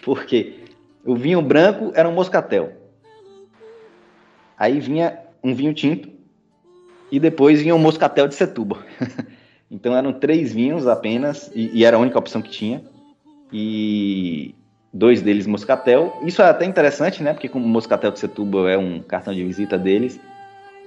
porque 0.03 0.65
o 1.05 1.15
vinho 1.15 1.41
branco 1.41 1.93
era 1.95 2.09
um 2.09 2.13
moscatel. 2.13 2.73
Aí 4.59 4.81
vinha 4.81 5.19
um 5.43 5.55
vinho 5.55 5.73
tinto 5.73 6.11
e 7.11 7.19
depois 7.19 7.61
vinha 7.61 7.75
um 7.75 7.79
moscatel 7.79 8.29
de 8.29 8.35
Setúbal. 8.35 8.79
então 9.71 9.97
eram 9.97 10.13
três 10.13 10.53
vinhos 10.53 10.87
apenas 10.87 11.51
e, 11.55 11.71
e, 11.79 11.85
era 11.85 11.97
a 11.97 12.01
única 12.01 12.19
opção 12.19 12.41
que 12.41 12.51
tinha. 12.51 12.83
E 13.53 14.55
dois 14.93 15.23
deles 15.23 15.47
moscatel. 15.47 16.21
Isso 16.25 16.43
é 16.43 16.47
até 16.47 16.65
interessante, 16.65 17.23
né? 17.23 17.33
Porque 17.33 17.49
como 17.49 17.65
o 17.65 17.69
moscatel 17.69 18.11
de 18.11 18.19
Setúbal 18.19 18.69
é 18.69 18.79
um 18.79 19.01
cartão 19.01 19.35
de 19.35 19.45
visita 19.45 19.77
deles, 19.77 20.21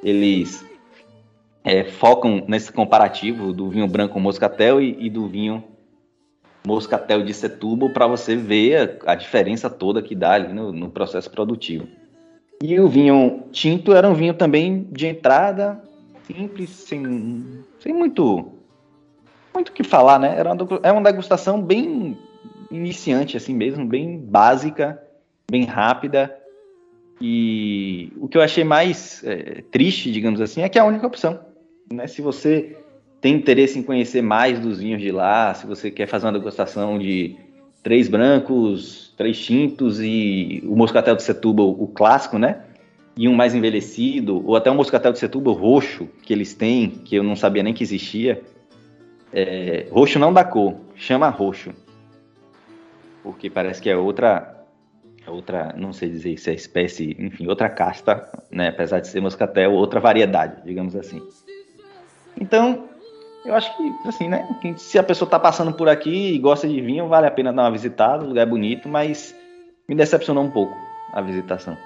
eles 0.01 0.65
é, 1.63 1.84
focam 1.86 2.44
nesse 2.48 2.72
comparativo 2.72 3.53
do 3.53 3.70
vinho 3.70 3.88
branco 3.88 4.20
moscatel 4.20 4.82
e, 4.82 4.98
e 5.00 5.10
do 5.10 5.27
vinho 5.27 5.63
moscatel 6.65 7.24
de 7.24 7.34
Setúbal 7.34 7.89
para 7.89 8.08
você 8.08 8.36
ver 8.36 9.00
a, 9.06 9.12
a, 9.12 9.15
diferença 9.15 9.70
toda 9.70 10.01
que 10.01 10.15
dá 10.15 10.34
ali 10.34 10.53
no, 10.53 10.72
no, 10.72 10.89
processo 10.89 11.30
produtivo. 11.30 11.88
E 12.62 12.80
o 12.80 12.88
vinho 12.88 13.44
tinto 13.51 13.94
era 13.94 14.08
um 14.08 14.13
vinho 14.13 14.34
também 14.34 14.88
de 14.92 15.08
entrada, 15.08 15.82
simples, 16.25 16.70
sem, 16.70 17.63
sem 17.80 17.94
muito 17.94 18.53
muito 19.53 19.70
o 19.70 19.72
que 19.72 19.84
falar, 19.84 20.20
né? 20.20 20.36
Era 20.38 20.51
uma, 20.51 20.80
é 20.82 20.92
uma 20.92 21.03
degustação 21.03 21.62
bem 21.62 22.18
iniciante 22.72 23.38
assim 23.38 23.53
mesmo, 23.53 23.86
bem 23.86 24.18
básica, 24.18 25.01
bem 25.50 25.63
rápida. 25.63 26.36
E 27.22 28.12
o 28.18 28.27
que 28.27 28.38
eu 28.38 28.42
achei 28.42 28.63
mais 28.63 29.24
é, 29.24 29.63
triste, 29.72 30.12
digamos 30.12 30.42
assim, 30.42 30.62
é 30.62 30.70
que 30.70 30.77
é 30.77 30.82
a 30.82 30.86
única 30.86 31.06
opção. 31.06 31.39
Né? 31.92 32.08
Se 32.08 32.22
você 32.22 32.75
tem 33.22 33.36
interesse 33.36 33.77
em 33.77 33.84
conhecer 33.84 34.22
mais 34.22 34.60
dos 34.60 34.80
vinhos 34.80 35.01
de 35.01 35.12
lá, 35.12 35.53
se 35.53 35.65
você 35.68 35.92
quer 35.92 36.08
fazer 36.08 36.25
uma 36.25 36.34
degustação 36.34 36.98
de 36.98 37.38
três 37.84 38.10
brancos, 38.10 39.13
três 39.15 39.39
tintos 39.39 40.00
e 40.01 40.63
o 40.65 40.75
moscatel 40.75 41.15
de 41.15 41.24
Setúbal, 41.24 41.70
o 41.70 41.88
clássico, 41.88 42.38
né? 42.38 42.63
E 43.15 43.27
um 43.27 43.36
mais 43.36 43.53
envelhecido, 43.53 44.46
ou 44.46 44.55
até 44.55 44.72
um 44.72 44.75
moscatel 44.75 45.12
de 45.12 45.20
Setúbal 45.20 45.53
roxo 45.53 46.08
que 46.24 46.34
eles 46.34 46.53
têm, 46.53 46.89
que 46.89 47.15
eu 47.15 47.24
não 47.24 47.36
sabia 47.36 47.62
nem 47.62 47.74
que 47.74 47.84
existia. 47.84 48.41
É, 49.32 49.88
roxo 49.91 50.17
não 50.20 50.34
da 50.34 50.43
cor, 50.43 50.75
chama 50.96 51.29
roxo. 51.29 51.72
Porque 53.22 53.50
parece 53.50 53.82
que 53.82 53.89
é 53.89 53.96
outra, 53.96 54.65
outra, 55.27 55.74
não 55.77 55.93
sei 55.93 56.10
dizer 56.10 56.38
se 56.38 56.50
é 56.50 56.53
espécie, 56.53 57.15
enfim, 57.20 57.48
outra 57.48 57.70
casta, 57.70 58.29
né? 58.51 58.70
Apesar 58.70 59.00
de 59.00 59.08
ser 59.08 59.22
moscatel, 59.22 59.74
outra 59.74 60.00
variedade, 60.00 60.62
digamos 60.65 60.96
assim. 60.96 61.22
Então, 62.39 62.86
eu 63.46 63.53
acho 63.53 63.75
que, 63.77 64.08
assim, 64.08 64.27
né? 64.27 64.48
Se 64.77 64.98
a 64.98 65.03
pessoa 65.03 65.29
tá 65.29 65.39
passando 65.39 65.74
por 65.74 65.88
aqui 65.88 66.34
e 66.34 66.39
gosta 66.39 66.67
de 66.67 66.82
vinho, 66.82 67.08
vale 67.08 67.27
a 67.27 67.32
pena 67.32 67.53
dar 67.53 67.63
uma 67.63 67.72
visitada, 67.72 68.25
o 68.25 68.27
lugar 68.27 68.41
é 68.41 68.50
bonito, 68.50 68.89
mas 68.89 69.36
me 69.88 69.96
decepcionou 69.96 70.43
um 70.43 70.51
pouco 70.51 70.74
a 71.13 71.22
visitação. 71.22 71.77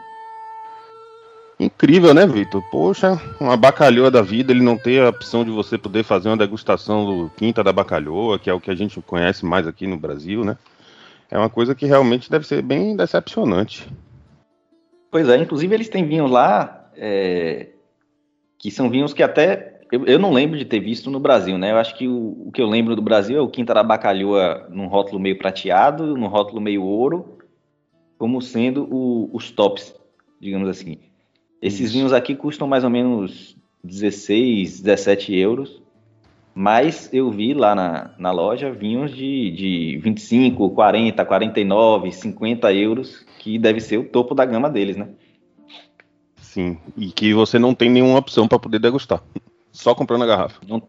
Incrível, 1.59 2.13
né, 2.13 2.27
Vitor? 2.27 2.61
Poxa, 2.69 3.19
uma 3.39 3.57
bacalhoa 3.57 4.11
da 4.11 4.21
vida, 4.21 4.51
ele 4.51 4.61
não 4.61 4.77
ter 4.77 5.01
a 5.01 5.09
opção 5.09 5.43
de 5.43 5.49
você 5.49 5.75
poder 5.75 6.03
fazer 6.03 6.29
uma 6.29 6.37
degustação 6.37 7.05
do 7.05 7.31
Quinta 7.35 7.63
da 7.63 7.73
Bacalhoa, 7.73 8.37
que 8.37 8.49
é 8.49 8.53
o 8.53 8.59
que 8.59 8.69
a 8.69 8.75
gente 8.75 9.01
conhece 9.01 9.43
mais 9.43 9.65
aqui 9.65 9.87
no 9.87 9.97
Brasil, 9.97 10.45
né? 10.45 10.55
É 11.31 11.37
uma 11.37 11.49
coisa 11.49 11.73
que 11.73 11.87
realmente 11.87 12.29
deve 12.29 12.45
ser 12.45 12.61
bem 12.61 12.95
decepcionante. 12.95 13.87
Pois 15.09 15.27
é, 15.27 15.37
inclusive 15.37 15.73
eles 15.73 15.89
têm 15.89 16.05
vinhos 16.05 16.29
lá 16.29 16.91
é, 16.95 17.69
que 18.59 18.69
são 18.69 18.89
vinhos 18.89 19.13
que 19.13 19.23
até 19.23 19.81
eu, 19.91 20.05
eu, 20.05 20.19
não 20.19 20.31
lembro 20.31 20.57
de 20.57 20.65
ter 20.65 20.79
visto 20.79 21.09
no 21.09 21.19
Brasil, 21.19 21.57
né? 21.57 21.71
Eu 21.71 21.77
acho 21.77 21.95
que 21.95 22.07
o, 22.07 22.47
o, 22.47 22.51
que 22.51 22.61
eu 22.61 22.67
lembro 22.67 22.95
do 22.95 23.01
Brasil 23.01 23.37
é 23.37 23.41
o 23.41 23.49
Quinta 23.49 23.73
da 23.73 23.81
Bacalhoa 23.81 24.67
num 24.69 24.87
rótulo 24.87 25.19
meio 25.19 25.37
prateado, 25.37 26.15
num 26.15 26.27
rótulo 26.27 26.61
meio 26.61 26.83
ouro, 26.83 27.37
como 28.17 28.41
sendo 28.41 28.83
o, 28.93 29.29
os 29.33 29.49
tops, 29.49 29.95
digamos 30.39 30.67
assim. 30.69 30.99
Esses 31.61 31.91
vinhos 31.91 32.13
aqui 32.13 32.35
custam 32.35 32.67
mais 32.67 32.83
ou 32.83 32.89
menos 32.89 33.55
16, 33.83 34.81
17 34.81 35.35
euros. 35.35 35.81
Mas 36.53 37.07
eu 37.13 37.29
vi 37.29 37.53
lá 37.53 37.75
na, 37.75 38.11
na 38.17 38.31
loja 38.31 38.71
vinhos 38.71 39.15
de, 39.15 39.51
de 39.51 39.99
25, 39.99 40.71
40, 40.71 41.23
49, 41.23 42.11
50 42.11 42.73
euros, 42.73 43.23
que 43.37 43.59
deve 43.59 43.79
ser 43.79 43.97
o 43.97 44.03
topo 44.03 44.33
da 44.33 44.43
gama 44.43 44.67
deles, 44.67 44.97
né? 44.97 45.07
Sim, 46.37 46.79
e 46.97 47.11
que 47.11 47.31
você 47.31 47.59
não 47.59 47.75
tem 47.75 47.91
nenhuma 47.91 48.17
opção 48.17 48.47
para 48.47 48.57
poder 48.57 48.79
degustar. 48.79 49.21
Só 49.71 49.93
comprando 49.93 50.23
a 50.23 50.25
garrafa. 50.25 50.59
Não, 50.67 50.81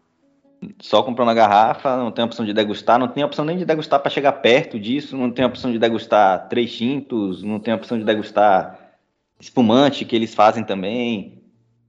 só 0.79 1.03
comprando 1.03 1.29
a 1.29 1.35
garrafa, 1.35 1.95
não 1.97 2.11
tem 2.11 2.25
opção 2.25 2.43
de 2.43 2.53
degustar, 2.53 2.97
não 2.97 3.07
tem 3.07 3.23
opção 3.23 3.45
nem 3.45 3.55
de 3.55 3.65
degustar 3.65 3.99
para 3.99 4.09
chegar 4.09 4.31
perto 4.33 4.79
disso, 4.79 5.15
não 5.15 5.29
tem 5.29 5.45
opção 5.45 5.71
de 5.71 5.77
degustar 5.77 6.49
três 6.49 6.75
tintos, 6.75 7.43
não 7.43 7.59
tem 7.59 7.75
opção 7.75 7.99
de 7.99 8.03
degustar 8.03 8.78
espumante 9.39 10.05
que 10.05 10.15
eles 10.15 10.35
fazem 10.35 10.63
também. 10.63 11.41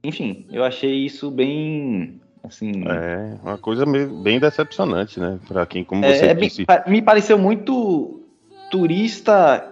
Enfim, 0.03 0.45
eu 0.51 0.63
achei 0.63 1.05
isso 1.05 1.29
bem 1.29 2.21
assim. 2.43 2.83
É, 2.87 3.37
uma 3.43 3.57
coisa 3.57 3.85
bem 3.85 4.39
decepcionante, 4.39 5.19
né? 5.19 5.39
Para 5.47 5.65
quem, 5.65 5.83
como 5.83 6.01
você 6.01 6.27
é, 6.27 6.33
disse. 6.33 6.65
Me 6.87 7.01
pareceu 7.01 7.37
muito 7.37 8.21
turista 8.69 9.67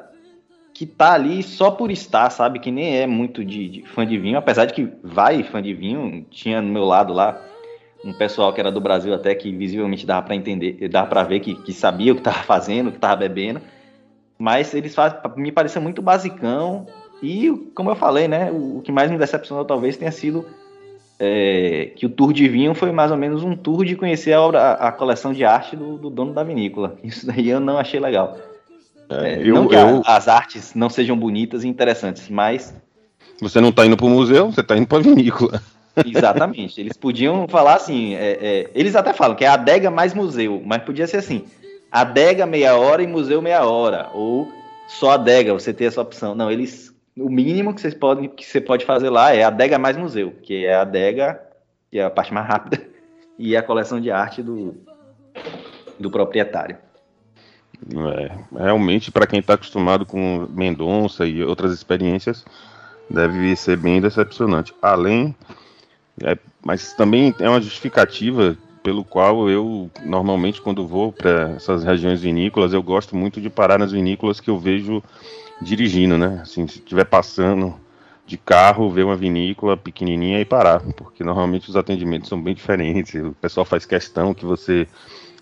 que 0.74 0.86
tá 0.86 1.14
ali 1.14 1.44
só 1.44 1.72
por 1.72 1.92
estar, 1.92 2.30
sabe? 2.30 2.60
Que 2.60 2.72
nem 2.72 2.98
é 2.98 3.08
muito 3.08 3.44
de, 3.44 3.70
de, 3.70 3.82
fã 3.84 4.06
de 4.06 4.18
vinho, 4.18 4.38
apesar 4.38 4.66
de 4.66 4.74
que 4.74 4.90
vai 5.04 5.44
fã 5.44 5.62
de 5.62 5.74
vinho. 5.74 6.26
Tinha 6.30 6.62
no 6.62 6.72
meu 6.72 6.86
lado 6.86 7.14
lá 7.14 7.42
um 8.04 8.14
pessoal 8.14 8.54
que 8.54 8.62
era 8.62 8.72
do 8.72 8.80
Brasil 8.80 9.14
até 9.14 9.36
que 9.36 9.54
visivelmente 9.54 10.06
dava 10.06 10.26
para 10.26 10.36
entender, 10.36 10.88
dava 10.88 11.08
para 11.08 11.24
ver 11.24 11.42
que, 11.42 11.56
que 11.56 11.74
sabia 11.74 12.14
o 12.14 12.16
que 12.16 12.22
tava 12.22 12.44
fazendo, 12.44 12.88
o 12.88 12.92
que 12.92 13.00
tava 13.00 13.18
bebendo. 13.18 13.62
Mas 14.38 14.74
eles 14.74 14.96
fazem, 14.96 15.20
me 15.36 15.52
pareceu 15.52 15.82
muito 15.82 16.02
basicão, 16.02 16.88
e, 17.22 17.50
como 17.76 17.90
eu 17.90 17.96
falei, 17.96 18.28
né, 18.28 18.52
o, 18.52 18.82
que 18.84 18.92
mais 18.92 19.12
me 19.12 19.18
decepcionou 19.18 19.66
talvez 19.66 19.98
tenha 19.98 20.12
sido 20.12 20.46
é, 21.20 21.92
que 21.96 22.06
o 22.06 22.10
tour 22.10 22.32
de 22.32 22.48
vinho 22.48 22.74
foi 22.74 22.92
mais 22.92 23.12
ou 23.12 23.18
menos 23.18 23.44
um 23.44 23.56
tour 23.56 23.84
de 23.84 23.96
conhecer 23.96 24.32
a, 24.32 24.42
obra, 24.42 24.72
a, 24.72 24.92
coleção 24.92 25.34
de 25.34 25.44
arte 25.44 25.76
do, 25.76 25.98
do, 25.98 26.10
dono 26.10 26.34
da 26.34 26.44
vinícola. 26.44 26.98
Isso 27.04 27.28
daí 27.28 27.50
eu 27.50 27.60
não 27.60 27.78
achei 27.78 28.00
legal. 28.00 28.38
É, 29.10 29.34
é, 29.34 29.42
eu, 29.42 29.56
não 29.56 29.68
que 29.68 29.76
eu... 29.76 30.02
as 30.06 30.28
artes 30.28 30.74
não 30.74 30.90
sejam 30.90 31.18
bonitas 31.18 31.64
e 31.64 31.68
interessantes, 31.68 32.30
mas. 32.30 32.74
Você 33.42 33.60
não 33.60 33.70
está 33.70 33.86
indo 33.86 33.98
para 33.98 34.06
o 34.06 34.10
museu, 34.10 34.52
você 34.52 34.62
está 34.62 34.78
indo 34.78 34.88
para 34.88 35.00
a 35.00 35.02
vinícola. 35.02 35.62
Exatamente. 36.06 36.80
Eles 36.80 36.96
podiam 36.96 37.48
falar 37.48 37.76
assim, 37.76 38.16
é, 38.16 38.38
é, 38.42 38.70
eles 38.74 38.96
até 38.96 39.12
falam 39.12 39.36
que 39.36 39.44
é 39.44 39.48
adega 39.48 39.92
mais 39.92 40.14
museu, 40.14 40.62
mas 40.66 40.84
podia 40.84 41.08
ser 41.08 41.18
assim, 41.18 41.44
adega 41.92 42.46
meia 42.46 42.76
hora 42.78 43.04
e 43.04 43.08
museu 43.08 43.42
meia 43.42 43.66
hora, 43.66 44.10
ou 44.14 44.48
só 44.88 45.12
adega, 45.12 45.54
você 45.54 45.74
ter 45.74 45.86
essa 45.86 46.02
opção. 46.02 46.36
Não, 46.36 46.50
eles 46.50 46.94
o 47.18 47.30
mínimo 47.30 47.74
que, 47.74 47.82
vocês 47.82 47.94
podem, 47.94 48.30
que 48.30 48.46
você 48.46 48.62
pode 48.62 48.86
fazer 48.86 49.10
lá 49.10 49.34
é 49.34 49.44
a 49.44 49.48
adega 49.48 49.78
mais 49.78 49.98
museu, 49.98 50.32
que 50.42 50.66
é 50.66 50.76
a 50.76 50.82
adega, 50.82 51.42
que 51.92 52.00
é 52.00 52.04
a 52.04 52.10
parte 52.10 52.34
mais 52.34 52.48
rápida, 52.48 52.82
e 53.38 53.56
a 53.56 53.64
coleção 53.64 54.00
de 54.00 54.12
arte 54.12 54.42
do, 54.42 54.76
do 56.00 56.10
proprietário. 56.10 56.78
É, 58.14 58.32
realmente, 58.58 59.12
para 59.12 59.26
quem 59.26 59.40
está 59.40 59.54
acostumado 59.54 60.06
com 60.06 60.48
Mendonça 60.50 61.26
e 61.26 61.44
outras 61.44 61.72
experiências, 61.72 62.46
deve 63.10 63.56
ser 63.56 63.78
bem 63.78 64.02
decepcionante. 64.02 64.74
Além, 64.82 65.36
é, 66.24 66.38
mas 66.64 66.94
também 66.94 67.34
é 67.40 67.50
uma 67.50 67.62
justificativa 67.62 68.58
pelo 68.84 69.04
qual 69.04 69.50
eu 69.50 69.90
normalmente 70.04 70.62
quando 70.62 70.88
vou 70.88 71.12
para 71.12 71.52
essas 71.52 71.84
regiões 71.84 72.22
vinícolas 72.22 72.72
eu 72.72 72.82
gosto 72.82 73.16
muito 73.16 73.42
de 73.42 73.50
parar 73.50 73.78
nas 73.78 73.92
vinícolas 73.92 74.40
que 74.40 74.50
eu 74.50 74.58
vejo 74.58 75.04
dirigindo, 75.62 76.18
né? 76.18 76.40
Assim, 76.42 76.68
se 76.68 76.80
estiver 76.80 77.06
passando 77.06 77.76
de 78.26 78.38
carro, 78.38 78.90
ver 78.90 79.04
uma 79.04 79.16
vinícola 79.16 79.76
pequenininha 79.76 80.40
e 80.40 80.46
parar, 80.46 80.82
porque 80.96 81.24
normalmente 81.24 81.70
os 81.70 81.76
atendimentos 81.76 82.30
são 82.30 82.42
bem 82.42 82.54
diferentes. 82.54 83.16
O 83.16 83.34
pessoal 83.42 83.66
faz 83.66 83.86
questão 83.86 84.34
que 84.34 84.46
você 84.46 84.88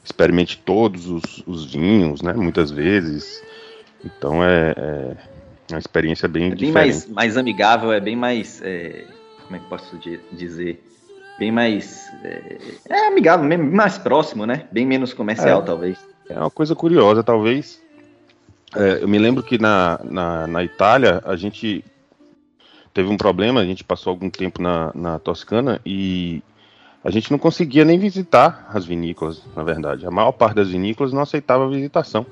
experimente 0.03 0.57
todos 0.57 1.07
os, 1.07 1.43
os 1.45 1.71
vinhos, 1.71 2.21
né? 2.21 2.33
Muitas 2.33 2.71
vezes. 2.71 3.43
Então 4.03 4.43
é, 4.43 4.73
é 4.77 5.73
uma 5.73 5.79
experiência 5.79 6.27
bem, 6.27 6.51
é 6.51 6.55
bem 6.55 6.71
mais, 6.71 7.07
mais 7.07 7.35
amigável, 7.35 7.91
é 7.91 7.99
bem 7.99 8.15
mais. 8.15 8.61
É, 8.63 9.05
como 9.43 9.57
é 9.57 9.59
que 9.59 9.65
posso 9.65 9.99
dizer? 10.31 10.83
Bem 11.37 11.51
mais. 11.51 12.09
É, 12.23 12.57
é 12.89 13.07
amigável, 13.07 13.45
mais 13.59 13.97
próximo, 13.97 14.45
né? 14.45 14.65
Bem 14.71 14.85
menos 14.85 15.13
comercial, 15.13 15.61
é, 15.61 15.65
talvez. 15.65 15.99
É 16.29 16.39
uma 16.39 16.49
coisa 16.49 16.73
curiosa, 16.73 17.21
talvez 17.21 17.85
é, 18.75 19.03
eu 19.03 19.07
me 19.07 19.17
lembro 19.17 19.41
que 19.41 19.57
na, 19.57 19.99
na, 20.03 20.47
na, 20.47 20.63
Itália 20.63 21.21
a 21.25 21.35
gente 21.35 21.83
teve 22.93 23.09
um 23.09 23.17
problema, 23.17 23.61
a 23.61 23.65
gente 23.65 23.83
passou 23.83 24.11
algum 24.11 24.29
tempo 24.29 24.61
na, 24.61 24.91
na 24.93 25.19
Toscana 25.19 25.79
e 25.85 26.41
a 27.03 27.09
gente 27.09 27.31
não 27.31 27.37
conseguia 27.37 27.85
nem 27.85 27.97
visitar 27.97 28.69
as 28.73 28.85
vinícolas, 28.85 29.41
na 29.55 29.63
verdade. 29.63 30.05
A 30.05 30.11
maior 30.11 30.31
parte 30.31 30.55
das 30.55 30.69
vinícolas 30.69 31.13
não 31.13 31.21
aceitava 31.21 31.69
visitação. 31.69 32.25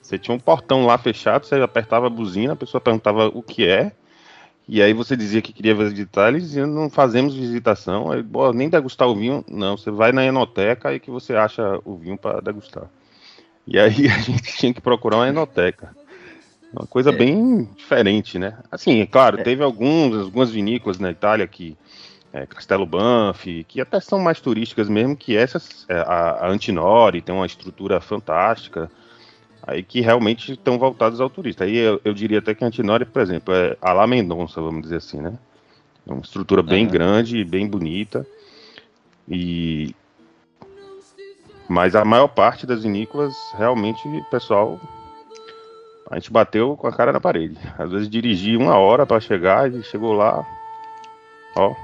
Você 0.00 0.18
tinha 0.18 0.34
um 0.34 0.38
portão 0.38 0.86
lá 0.86 0.98
fechado, 0.98 1.46
você 1.46 1.56
apertava 1.56 2.06
a 2.06 2.10
buzina, 2.10 2.52
a 2.52 2.56
pessoa 2.56 2.80
perguntava 2.80 3.26
o 3.28 3.42
que 3.42 3.66
é, 3.66 3.92
e 4.68 4.80
aí 4.80 4.92
você 4.92 5.16
dizia 5.16 5.42
que 5.42 5.52
queria 5.52 5.74
visitar, 5.74 6.28
eles 6.28 6.44
diziam, 6.44 6.66
não 6.66 6.88
fazemos 6.88 7.34
visitação, 7.34 8.10
aí, 8.10 8.24
nem 8.54 8.68
degustar 8.68 9.08
o 9.08 9.14
vinho, 9.14 9.44
não, 9.48 9.76
você 9.76 9.90
vai 9.90 10.12
na 10.12 10.24
enoteca 10.24 10.94
e 10.94 11.00
que 11.00 11.10
você 11.10 11.34
acha 11.34 11.80
o 11.84 11.96
vinho 11.96 12.16
para 12.16 12.40
degustar. 12.40 12.88
E 13.66 13.78
aí 13.78 14.08
a 14.08 14.18
gente 14.18 14.56
tinha 14.56 14.72
que 14.72 14.80
procurar 14.80 15.18
uma 15.18 15.28
enoteca. 15.28 15.94
Uma 16.72 16.86
coisa 16.86 17.10
é. 17.10 17.12
bem 17.12 17.68
diferente, 17.76 18.38
né? 18.38 18.58
Assim, 18.70 19.00
é 19.00 19.06
claro, 19.06 19.40
é. 19.40 19.42
teve 19.42 19.62
alguns, 19.62 20.16
algumas 20.16 20.50
vinícolas 20.50 20.98
na 20.98 21.10
Itália 21.10 21.46
que. 21.46 21.76
É, 22.34 22.46
Castelo 22.46 22.86
Banff, 22.86 23.62
que 23.68 23.78
até 23.78 24.00
são 24.00 24.18
mais 24.18 24.40
turísticas 24.40 24.88
mesmo 24.88 25.14
que 25.14 25.36
essas. 25.36 25.84
É, 25.86 25.98
a, 25.98 26.46
a 26.46 26.48
Antinori 26.48 27.20
tem 27.20 27.34
uma 27.34 27.44
estrutura 27.44 28.00
fantástica. 28.00 28.90
Aí 29.64 29.82
que 29.82 30.00
realmente 30.00 30.52
estão 30.52 30.78
voltados 30.78 31.20
ao 31.20 31.30
turista. 31.30 31.64
Aí 31.64 31.76
eu, 31.76 32.00
eu, 32.04 32.12
diria 32.14 32.38
até 32.38 32.54
que 32.54 32.64
a 32.64 32.66
Antinori, 32.66 33.04
por 33.04 33.20
exemplo, 33.20 33.54
é 33.54 33.76
a 33.80 33.92
La 33.92 34.06
Mendonça, 34.06 34.60
vamos 34.60 34.82
dizer 34.82 34.96
assim, 34.96 35.20
né? 35.20 35.38
É 36.06 36.12
uma 36.12 36.22
estrutura 36.22 36.62
bem 36.62 36.86
uhum. 36.86 36.90
grande, 36.90 37.44
bem 37.44 37.68
bonita. 37.68 38.26
E, 39.28 39.94
mas 41.68 41.94
a 41.94 42.04
maior 42.04 42.28
parte 42.28 42.66
das 42.66 42.82
vinícolas, 42.82 43.34
realmente, 43.56 44.02
pessoal, 44.30 44.80
a 46.10 46.16
gente 46.16 46.32
bateu 46.32 46.76
com 46.76 46.86
a 46.86 46.92
cara 46.92 47.12
na 47.12 47.20
parede. 47.20 47.56
Às 47.78 47.90
vezes 47.90 48.08
dirigi 48.08 48.56
uma 48.56 48.76
hora 48.76 49.06
para 49.06 49.20
chegar 49.20 49.72
e 49.72 49.82
chegou 49.82 50.12
lá, 50.12 50.46
ó, 51.56 51.74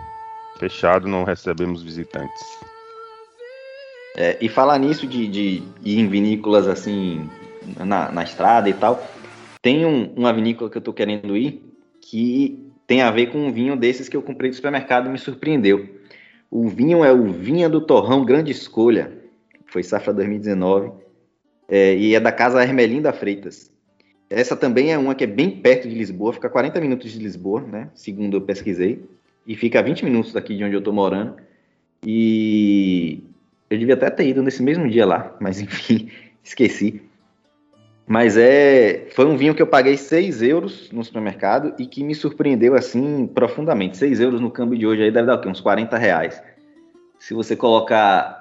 fechado, 0.58 1.08
não 1.08 1.24
recebemos 1.24 1.82
visitantes. 1.82 2.42
É, 4.16 4.36
e 4.40 4.48
falar 4.48 4.78
nisso 4.78 5.06
de, 5.06 5.28
de, 5.28 5.62
ir 5.84 6.00
em 6.00 6.08
vinícolas 6.08 6.66
assim, 6.66 7.30
na, 7.78 8.10
na 8.10 8.24
estrada 8.24 8.68
e 8.68 8.74
tal, 8.74 9.02
tem 9.62 9.86
um, 9.86 10.12
uma 10.16 10.32
vinícola 10.32 10.68
que 10.68 10.76
eu 10.76 10.82
tô 10.82 10.92
querendo 10.92 11.36
ir 11.36 11.64
que 12.00 12.72
tem 12.86 13.02
a 13.02 13.10
ver 13.10 13.26
com 13.26 13.38
um 13.38 13.52
vinho 13.52 13.76
desses 13.76 14.08
que 14.08 14.16
eu 14.16 14.22
comprei 14.22 14.50
do 14.50 14.56
supermercado 14.56 15.06
e 15.06 15.10
me 15.10 15.18
surpreendeu. 15.18 15.88
O 16.50 16.68
vinho 16.68 17.04
é 17.04 17.12
o 17.12 17.30
Vinha 17.30 17.68
do 17.68 17.82
Torrão 17.82 18.24
Grande 18.24 18.50
Escolha 18.50 19.17
foi 19.68 19.82
safra 19.82 20.12
2019, 20.12 20.92
é, 21.68 21.94
e 21.96 22.14
é 22.14 22.20
da 22.20 22.32
casa 22.32 22.62
Hermelinda 22.62 23.12
Freitas. 23.12 23.70
Essa 24.30 24.56
também 24.56 24.92
é 24.92 24.98
uma 24.98 25.14
que 25.14 25.24
é 25.24 25.26
bem 25.26 25.50
perto 25.50 25.88
de 25.88 25.94
Lisboa, 25.94 26.32
fica 26.32 26.48
40 26.50 26.80
minutos 26.80 27.10
de 27.10 27.18
Lisboa, 27.18 27.62
né? 27.62 27.88
Segundo 27.94 28.36
eu 28.36 28.40
pesquisei. 28.40 29.02
E 29.46 29.56
fica 29.56 29.78
a 29.78 29.82
20 29.82 30.04
minutos 30.04 30.32
daqui 30.32 30.54
de 30.54 30.62
onde 30.62 30.74
eu 30.74 30.82
tô 30.82 30.92
morando. 30.92 31.36
E 32.04 33.22
eu 33.70 33.78
devia 33.78 33.94
até 33.94 34.10
ter 34.10 34.26
ido 34.26 34.42
nesse 34.42 34.62
mesmo 34.62 34.88
dia 34.88 35.06
lá, 35.06 35.34
mas 35.40 35.60
enfim, 35.62 36.10
esqueci. 36.44 37.00
Mas 38.06 38.36
é, 38.36 39.06
foi 39.10 39.26
um 39.26 39.36
vinho 39.36 39.54
que 39.54 39.60
eu 39.60 39.66
paguei 39.66 39.96
6 39.96 40.42
euros 40.42 40.90
no 40.90 41.04
supermercado 41.04 41.74
e 41.78 41.86
que 41.86 42.02
me 42.02 42.14
surpreendeu 42.14 42.74
assim 42.74 43.26
profundamente. 43.26 43.98
6 43.98 44.20
euros 44.20 44.40
no 44.40 44.50
câmbio 44.50 44.78
de 44.78 44.86
hoje 44.86 45.02
aí 45.02 45.10
deve 45.10 45.26
dar 45.26 45.34
o 45.34 45.40
quê? 45.40 45.48
Uns 45.48 45.60
40 45.60 45.96
reais. 45.96 46.42
Se 47.18 47.34
você 47.34 47.54
colocar 47.54 48.37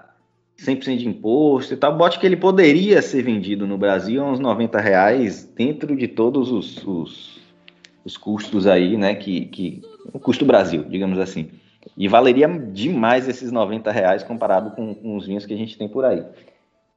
100% 0.59 0.97
de 0.97 1.07
imposto 1.07 1.73
e 1.73 1.77
tal, 1.77 1.95
bote 1.95 2.19
que 2.19 2.25
ele 2.25 2.35
poderia 2.35 3.01
ser 3.01 3.21
vendido 3.21 3.67
no 3.67 3.77
Brasil 3.77 4.23
a 4.23 4.31
uns 4.31 4.39
90 4.39 4.79
reais 4.79 5.43
dentro 5.55 5.95
de 5.95 6.07
todos 6.07 6.51
os, 6.51 6.83
os, 6.85 7.39
os 8.03 8.17
custos 8.17 8.65
aí, 8.65 8.97
né? 8.97 9.13
Que, 9.15 9.45
que, 9.45 9.81
o 10.11 10.19
custo 10.19 10.45
Brasil, 10.45 10.83
digamos 10.83 11.19
assim. 11.19 11.49
E 11.95 12.07
valeria 12.07 12.47
demais 12.47 13.27
esses 13.27 13.51
90 13.51 13.91
reais 13.91 14.23
comparado 14.23 14.71
com, 14.71 14.95
com 14.95 15.15
os 15.15 15.27
vinhos 15.27 15.45
que 15.45 15.53
a 15.53 15.57
gente 15.57 15.77
tem 15.77 15.87
por 15.87 16.03
aí. 16.03 16.23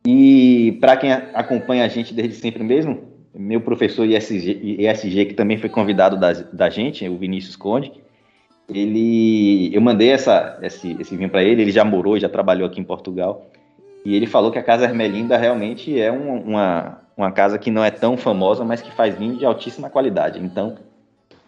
E 0.06 0.78
para 0.80 0.96
quem 0.96 1.12
acompanha 1.12 1.84
a 1.84 1.88
gente 1.88 2.14
desde 2.14 2.34
sempre 2.34 2.64
mesmo, 2.64 3.10
meu 3.34 3.60
professor 3.60 4.06
ISG, 4.06 4.78
ISG 4.80 5.26
que 5.26 5.34
também 5.34 5.58
foi 5.58 5.68
convidado 5.68 6.16
da, 6.18 6.32
da 6.32 6.70
gente, 6.70 7.06
o 7.06 7.18
Vinícius 7.18 7.56
Conde, 7.56 7.92
ele, 8.72 9.74
eu 9.74 9.80
mandei 9.80 10.10
essa, 10.10 10.58
esse, 10.62 10.96
esse 11.00 11.16
vinho 11.16 11.30
para 11.30 11.42
ele, 11.42 11.62
ele 11.62 11.70
já 11.70 11.84
morou, 11.84 12.18
já 12.18 12.28
trabalhou 12.28 12.66
aqui 12.66 12.80
em 12.80 12.84
Portugal, 12.84 13.50
e 14.04 14.14
ele 14.14 14.26
falou 14.26 14.50
que 14.50 14.58
a 14.58 14.62
Casa 14.62 14.84
Ermelinda 14.84 15.36
realmente 15.36 15.98
é 16.00 16.10
um, 16.10 16.40
uma, 16.40 16.98
uma 17.16 17.30
casa 17.30 17.58
que 17.58 17.70
não 17.70 17.84
é 17.84 17.90
tão 17.90 18.16
famosa, 18.16 18.64
mas 18.64 18.80
que 18.80 18.90
faz 18.92 19.14
vinho 19.14 19.36
de 19.36 19.44
altíssima 19.44 19.90
qualidade. 19.90 20.38
Então, 20.38 20.76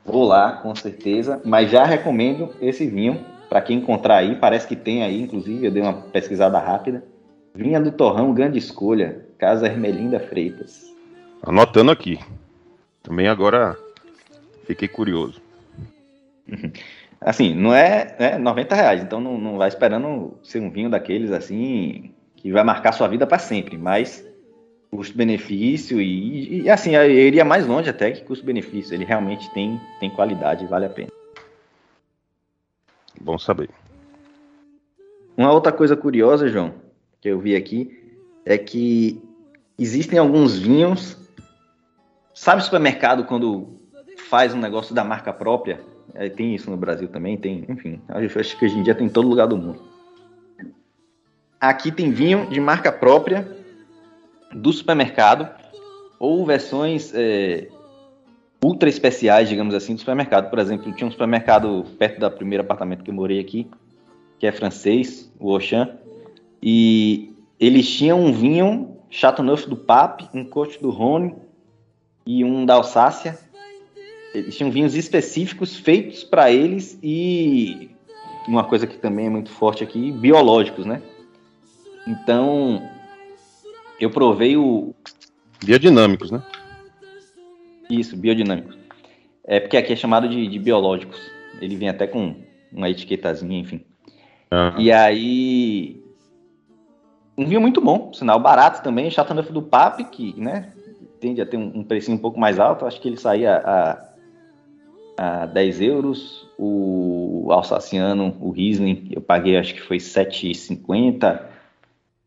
vou 0.04 0.24
lá, 0.24 0.52
com 0.52 0.74
certeza, 0.74 1.40
mas 1.44 1.70
já 1.70 1.84
recomendo 1.84 2.50
esse 2.60 2.86
vinho 2.86 3.20
para 3.48 3.62
quem 3.62 3.78
encontrar 3.78 4.16
aí, 4.16 4.36
parece 4.36 4.66
que 4.66 4.76
tem 4.76 5.02
aí, 5.02 5.22
inclusive, 5.22 5.66
eu 5.66 5.70
dei 5.70 5.82
uma 5.82 5.92
pesquisada 5.92 6.58
rápida, 6.58 7.02
Vinha 7.54 7.78
do 7.78 7.92
Torrão, 7.92 8.32
grande 8.32 8.58
escolha. 8.58 9.26
Casa 9.38 9.66
Hermelinda 9.66 10.18
Freitas. 10.18 10.90
Anotando 11.42 11.90
aqui. 11.90 12.18
Também 13.02 13.28
agora 13.28 13.76
fiquei 14.66 14.88
curioso. 14.88 15.40
Assim, 17.24 17.54
não 17.54 17.74
é, 17.74 18.14
é 18.18 18.38
90 18.38 18.74
reais, 18.74 19.02
então 19.02 19.20
não, 19.20 19.38
não 19.38 19.58
vai 19.58 19.68
esperando 19.68 20.36
ser 20.42 20.60
um 20.60 20.70
vinho 20.70 20.90
daqueles 20.90 21.30
assim 21.30 22.12
que 22.36 22.50
vai 22.50 22.64
marcar 22.64 22.92
sua 22.92 23.06
vida 23.06 23.26
para 23.26 23.38
sempre, 23.38 23.78
mas 23.78 24.26
custo-benefício 24.90 26.00
e, 26.00 26.62
e, 26.62 26.70
assim, 26.70 26.94
eu 26.94 27.08
iria 27.08 27.44
mais 27.44 27.66
longe 27.66 27.88
até 27.88 28.10
que 28.10 28.24
custo-benefício. 28.24 28.92
Ele 28.92 29.04
realmente 29.04 29.48
tem, 29.54 29.80
tem 29.98 30.10
qualidade 30.10 30.64
e 30.64 30.66
vale 30.66 30.84
a 30.84 30.90
pena. 30.90 31.08
Bom 33.20 33.38
saber. 33.38 33.70
Uma 35.36 35.52
outra 35.52 35.72
coisa 35.72 35.96
curiosa, 35.96 36.48
João, 36.48 36.74
que 37.20 37.28
eu 37.28 37.38
vi 37.38 37.56
aqui 37.56 38.12
é 38.44 38.58
que 38.58 39.22
existem 39.78 40.18
alguns 40.18 40.58
vinhos. 40.58 41.16
Sabe 42.34 42.62
supermercado 42.62 43.24
quando 43.24 43.80
faz 44.28 44.52
um 44.52 44.58
negócio 44.58 44.94
da 44.94 45.04
marca 45.04 45.32
própria? 45.32 45.80
É, 46.14 46.28
tem 46.28 46.54
isso 46.54 46.70
no 46.70 46.76
Brasil 46.76 47.08
também, 47.08 47.36
tem, 47.36 47.64
enfim. 47.68 48.00
Acho 48.08 48.58
que 48.58 48.64
hoje 48.64 48.78
em 48.78 48.82
dia 48.82 48.94
tem 48.94 49.06
em 49.06 49.10
todo 49.10 49.28
lugar 49.28 49.46
do 49.46 49.56
mundo. 49.56 49.82
Aqui 51.60 51.92
tem 51.92 52.10
vinho 52.10 52.46
de 52.46 52.60
marca 52.60 52.90
própria 52.90 53.48
do 54.52 54.72
supermercado 54.72 55.48
ou 56.18 56.44
versões 56.44 57.12
é, 57.14 57.68
ultra 58.62 58.88
especiais, 58.88 59.48
digamos 59.48 59.74
assim, 59.74 59.94
do 59.94 60.00
supermercado. 60.00 60.50
Por 60.50 60.58
exemplo, 60.58 60.92
tinha 60.92 61.06
um 61.06 61.10
supermercado 61.10 61.84
perto 61.98 62.20
do 62.20 62.30
primeiro 62.30 62.62
apartamento 62.62 63.02
que 63.02 63.10
eu 63.10 63.14
morei 63.14 63.40
aqui, 63.40 63.68
que 64.38 64.46
é 64.46 64.52
francês, 64.52 65.32
o 65.38 65.52
Auchan, 65.52 65.96
e 66.62 67.34
eles 67.58 67.88
tinham 67.88 68.20
um 68.20 68.32
vinho 68.32 68.96
Chateauneuf 69.10 69.68
do 69.68 69.76
Pape, 69.76 70.28
um 70.32 70.44
Côte 70.44 70.80
do 70.80 70.90
Rhône 70.90 71.34
e 72.24 72.44
um 72.44 72.64
da 72.64 72.74
Alsácia. 72.74 73.38
Eles 74.34 74.56
tinham 74.56 74.70
vinhos 74.70 74.94
específicos 74.94 75.76
feitos 75.76 76.24
para 76.24 76.50
eles 76.50 76.98
e 77.02 77.90
uma 78.48 78.64
coisa 78.64 78.86
que 78.86 78.96
também 78.96 79.26
é 79.26 79.30
muito 79.30 79.50
forte 79.50 79.84
aqui, 79.84 80.10
biológicos, 80.10 80.86
né? 80.86 81.02
Então, 82.06 82.82
eu 84.00 84.10
provei 84.10 84.56
o 84.56 84.94
biodinâmicos, 85.62 86.30
né? 86.30 86.42
Isso, 87.90 88.16
biodinâmicos. 88.16 88.76
É 89.44 89.60
porque 89.60 89.76
aqui 89.76 89.92
é 89.92 89.96
chamado 89.96 90.28
de, 90.28 90.46
de 90.48 90.58
biológicos. 90.58 91.20
Ele 91.60 91.76
vem 91.76 91.88
até 91.88 92.06
com 92.06 92.34
uma 92.72 92.88
etiquetazinha, 92.88 93.60
enfim. 93.60 93.84
Uhum. 94.50 94.80
E 94.80 94.90
aí 94.90 96.02
um 97.36 97.46
vinho 97.46 97.60
muito 97.60 97.80
bom, 97.80 98.12
sinal 98.12 98.38
barato 98.38 98.82
também, 98.82 99.10
Chateauneuf 99.10 99.52
do 99.52 99.62
Pape, 99.62 100.04
que 100.04 100.38
né, 100.38 100.70
tende 101.20 101.40
a 101.40 101.46
ter 101.46 101.56
um, 101.56 101.78
um 101.78 101.84
precinho 101.84 102.16
um 102.16 102.20
pouco 102.20 102.38
mais 102.38 102.58
alto, 102.58 102.84
acho 102.84 103.00
que 103.00 103.08
ele 103.08 103.16
saía 103.16 103.56
a, 103.56 104.11
a 105.22 105.46
10 105.46 105.80
euros, 105.80 106.48
o 106.58 107.46
Alsaciano, 107.52 108.36
o 108.40 108.50
Riesling, 108.50 109.06
eu 109.12 109.20
paguei 109.20 109.56
acho 109.56 109.72
que 109.72 109.80
foi 109.80 109.98
7,50, 109.98 111.40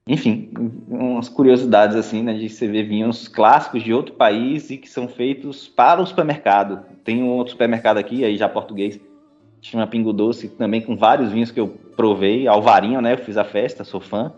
enfim, 0.07 0.49
umas 0.87 1.27
curiosidades 1.27 1.97
assim, 1.97 2.23
né, 2.23 2.33
de 2.33 2.47
você 2.47 2.69
ver 2.69 2.83
vinhos 2.83 3.27
clássicos 3.27 3.83
de 3.83 3.93
outro 3.93 4.15
país 4.15 4.69
e 4.69 4.77
que 4.77 4.87
são 4.87 5.09
feitos 5.09 5.67
para 5.67 6.01
o 6.01 6.07
supermercado. 6.07 6.85
Tem 7.03 7.21
um 7.21 7.31
outro 7.31 7.51
supermercado 7.51 7.97
aqui, 7.97 8.23
aí 8.23 8.37
já 8.37 8.47
português, 8.47 8.97
chama 9.61 9.85
Pingo 9.87 10.13
Doce, 10.13 10.47
também 10.47 10.79
com 10.79 10.95
vários 10.95 11.33
vinhos 11.33 11.51
que 11.51 11.59
eu 11.59 11.67
provei, 11.97 12.47
Alvarinho, 12.47 13.01
né, 13.01 13.11
eu 13.11 13.17
fiz 13.17 13.35
a 13.35 13.43
festa, 13.43 13.83
sou 13.83 13.99
fã, 13.99 14.31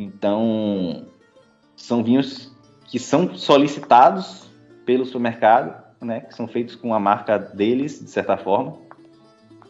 então, 0.00 1.04
são 1.76 2.02
vinhos 2.02 2.56
que 2.86 2.98
são 2.98 3.36
solicitados 3.36 4.48
pelo 4.86 5.04
supermercado, 5.04 5.89
né, 6.00 6.20
que 6.20 6.34
são 6.34 6.48
feitos 6.48 6.74
com 6.74 6.94
a 6.94 7.00
marca 7.00 7.38
deles, 7.38 8.02
de 8.02 8.10
certa 8.10 8.36
forma. 8.36 8.76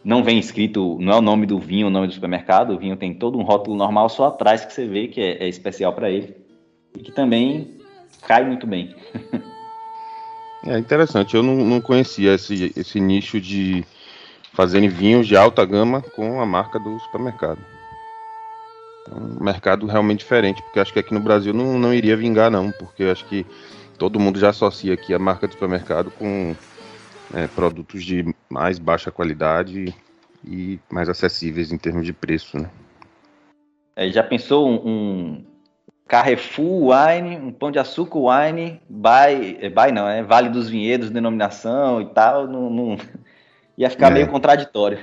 Não 0.03 0.23
vem 0.23 0.39
escrito, 0.39 0.97
não 0.99 1.13
é 1.13 1.17
o 1.17 1.21
nome 1.21 1.45
do 1.45 1.59
vinho, 1.59 1.87
o 1.87 1.91
nome 1.91 2.07
do 2.07 2.13
supermercado, 2.13 2.71
o 2.71 2.79
vinho 2.79 2.95
tem 2.95 3.13
todo 3.13 3.37
um 3.37 3.43
rótulo 3.43 3.75
normal 3.75 4.09
só 4.09 4.27
atrás 4.27 4.65
que 4.65 4.73
você 4.73 4.87
vê 4.87 5.07
que 5.07 5.21
é, 5.21 5.43
é 5.43 5.47
especial 5.47 5.93
para 5.93 6.09
ele 6.09 6.35
e 6.97 6.99
que 6.99 7.11
também 7.11 7.77
cai 8.25 8.43
muito 8.43 8.65
bem. 8.65 8.95
é 10.65 10.77
interessante, 10.77 11.35
eu 11.35 11.43
não, 11.43 11.55
não 11.55 11.81
conhecia 11.81 12.33
esse, 12.33 12.73
esse 12.75 12.99
nicho 12.99 13.39
de 13.39 13.85
fazerem 14.53 14.89
vinhos 14.89 15.27
de 15.27 15.37
alta 15.37 15.63
gama 15.65 16.01
com 16.01 16.41
a 16.41 16.45
marca 16.45 16.79
do 16.79 16.99
supermercado. 16.99 17.59
É 19.09 19.15
um 19.15 19.43
mercado 19.43 19.85
realmente 19.85 20.19
diferente, 20.19 20.61
porque 20.63 20.79
acho 20.79 20.93
que 20.93 20.99
aqui 20.99 21.13
no 21.13 21.19
Brasil 21.19 21.53
não, 21.53 21.77
não 21.77 21.93
iria 21.93 22.17
vingar, 22.17 22.51
não, 22.51 22.71
porque 22.71 23.03
acho 23.03 23.25
que 23.25 23.45
todo 23.97 24.19
mundo 24.19 24.39
já 24.39 24.49
associa 24.49 24.93
aqui 24.93 25.13
a 25.13 25.19
marca 25.19 25.47
do 25.47 25.53
supermercado 25.53 26.11
com 26.11 26.55
é, 27.33 27.47
produtos 27.47 28.03
de 28.03 28.33
mais 28.49 28.79
baixa 28.79 29.11
qualidade 29.11 29.93
e 30.45 30.79
mais 30.89 31.09
acessíveis 31.09 31.71
em 31.71 31.77
termos 31.77 32.05
de 32.05 32.13
preço, 32.13 32.57
né? 32.57 32.69
É, 33.95 34.09
já 34.09 34.23
pensou 34.23 34.67
um, 34.67 34.89
um, 34.89 35.45
Carrefour 36.07 36.89
Wine, 36.89 37.37
um 37.37 37.51
Pão 37.51 37.71
de 37.71 37.79
Açúcar 37.79 38.19
Wine, 38.19 38.81
by, 38.89 39.57
é, 39.61 39.69
by 39.69 39.91
não, 39.93 40.07
é 40.07 40.23
Vale 40.23 40.49
dos 40.49 40.69
Vinhedos, 40.69 41.09
denominação 41.09 42.01
e 42.01 42.05
tal, 42.05 42.47
não, 42.47 42.69
não 42.69 42.97
ia 43.77 43.89
ficar 43.89 44.07
é. 44.07 44.11
meio 44.11 44.27
contraditório. 44.27 44.99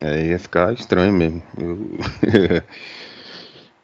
É, 0.00 0.26
ia 0.26 0.38
ficar 0.38 0.72
estranho 0.72 1.12
mesmo. 1.12 1.42
Eu... 1.58 2.62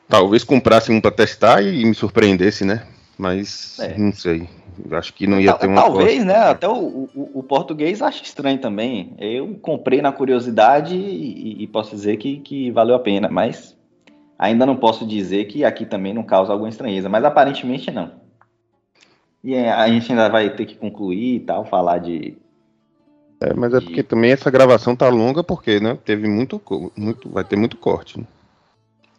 Talvez 0.09 0.45
comprasse 0.45 0.93
um 0.93 1.01
para 1.01 1.11
testar 1.11 1.63
e 1.63 1.85
me 1.85 1.95
surpreendesse, 1.95 2.65
né? 2.65 2.87
Mas 3.19 3.79
é. 3.79 3.97
não 3.97 4.13
sei. 4.13 4.49
Acho 4.91 5.15
que 5.15 5.27
não 5.27 5.41
ia 5.41 5.53
ter 5.53 5.69
uma. 5.69 5.83
Talvez, 5.83 6.25
né? 6.25 6.37
Até 6.37 6.69
o, 6.69 7.09
o, 7.15 7.31
o, 7.35 7.43
português 7.43 8.03
acha 8.03 8.23
estranho 8.23 8.59
também. 8.59 9.15
Eu 9.19 9.55
comprei 9.63 10.03
na 10.03 10.11
curiosidade 10.11 10.97
e, 10.97 11.63
e, 11.63 11.67
posso 11.69 11.95
dizer 11.95 12.17
que, 12.17 12.39
que 12.39 12.71
valeu 12.73 12.97
a 12.97 12.99
pena, 12.99 13.29
mas 13.29 13.77
ainda 14.37 14.67
não 14.67 14.77
posso 14.77 15.07
dizer 15.07 15.45
que 15.45 15.65
aqui 15.65 15.87
também 15.87 16.13
não 16.13 16.25
causa 16.25 16.53
alguma 16.53 16.69
estranheza, 16.69 17.09
mas 17.09 17.25
aparentemente 17.25 17.91
não. 17.91 18.11
E 19.45 19.55
é, 19.55 19.71
a 19.71 19.87
gente 19.89 20.11
ainda 20.11 20.29
vai 20.29 20.51
ter 20.51 20.67
que 20.67 20.75
concluir 20.75 21.37
e 21.37 21.41
tal, 21.41 21.65
falar 21.65 21.99
de. 21.99 22.37
É, 23.41 23.55
mas 23.55 23.75
é 23.75 23.81
porque 23.81 24.03
também 24.03 24.33
essa 24.33 24.51
gravação 24.51 24.97
tá 24.97 25.09
longa 25.09 25.45
porque, 25.45 25.79
né? 25.79 25.97
Teve 26.05 26.27
muito, 26.29 26.61
muito, 26.97 27.29
vai 27.29 27.45
ter 27.45 27.57
muito 27.57 27.77
corte. 27.77 28.19
Né? 28.19 28.27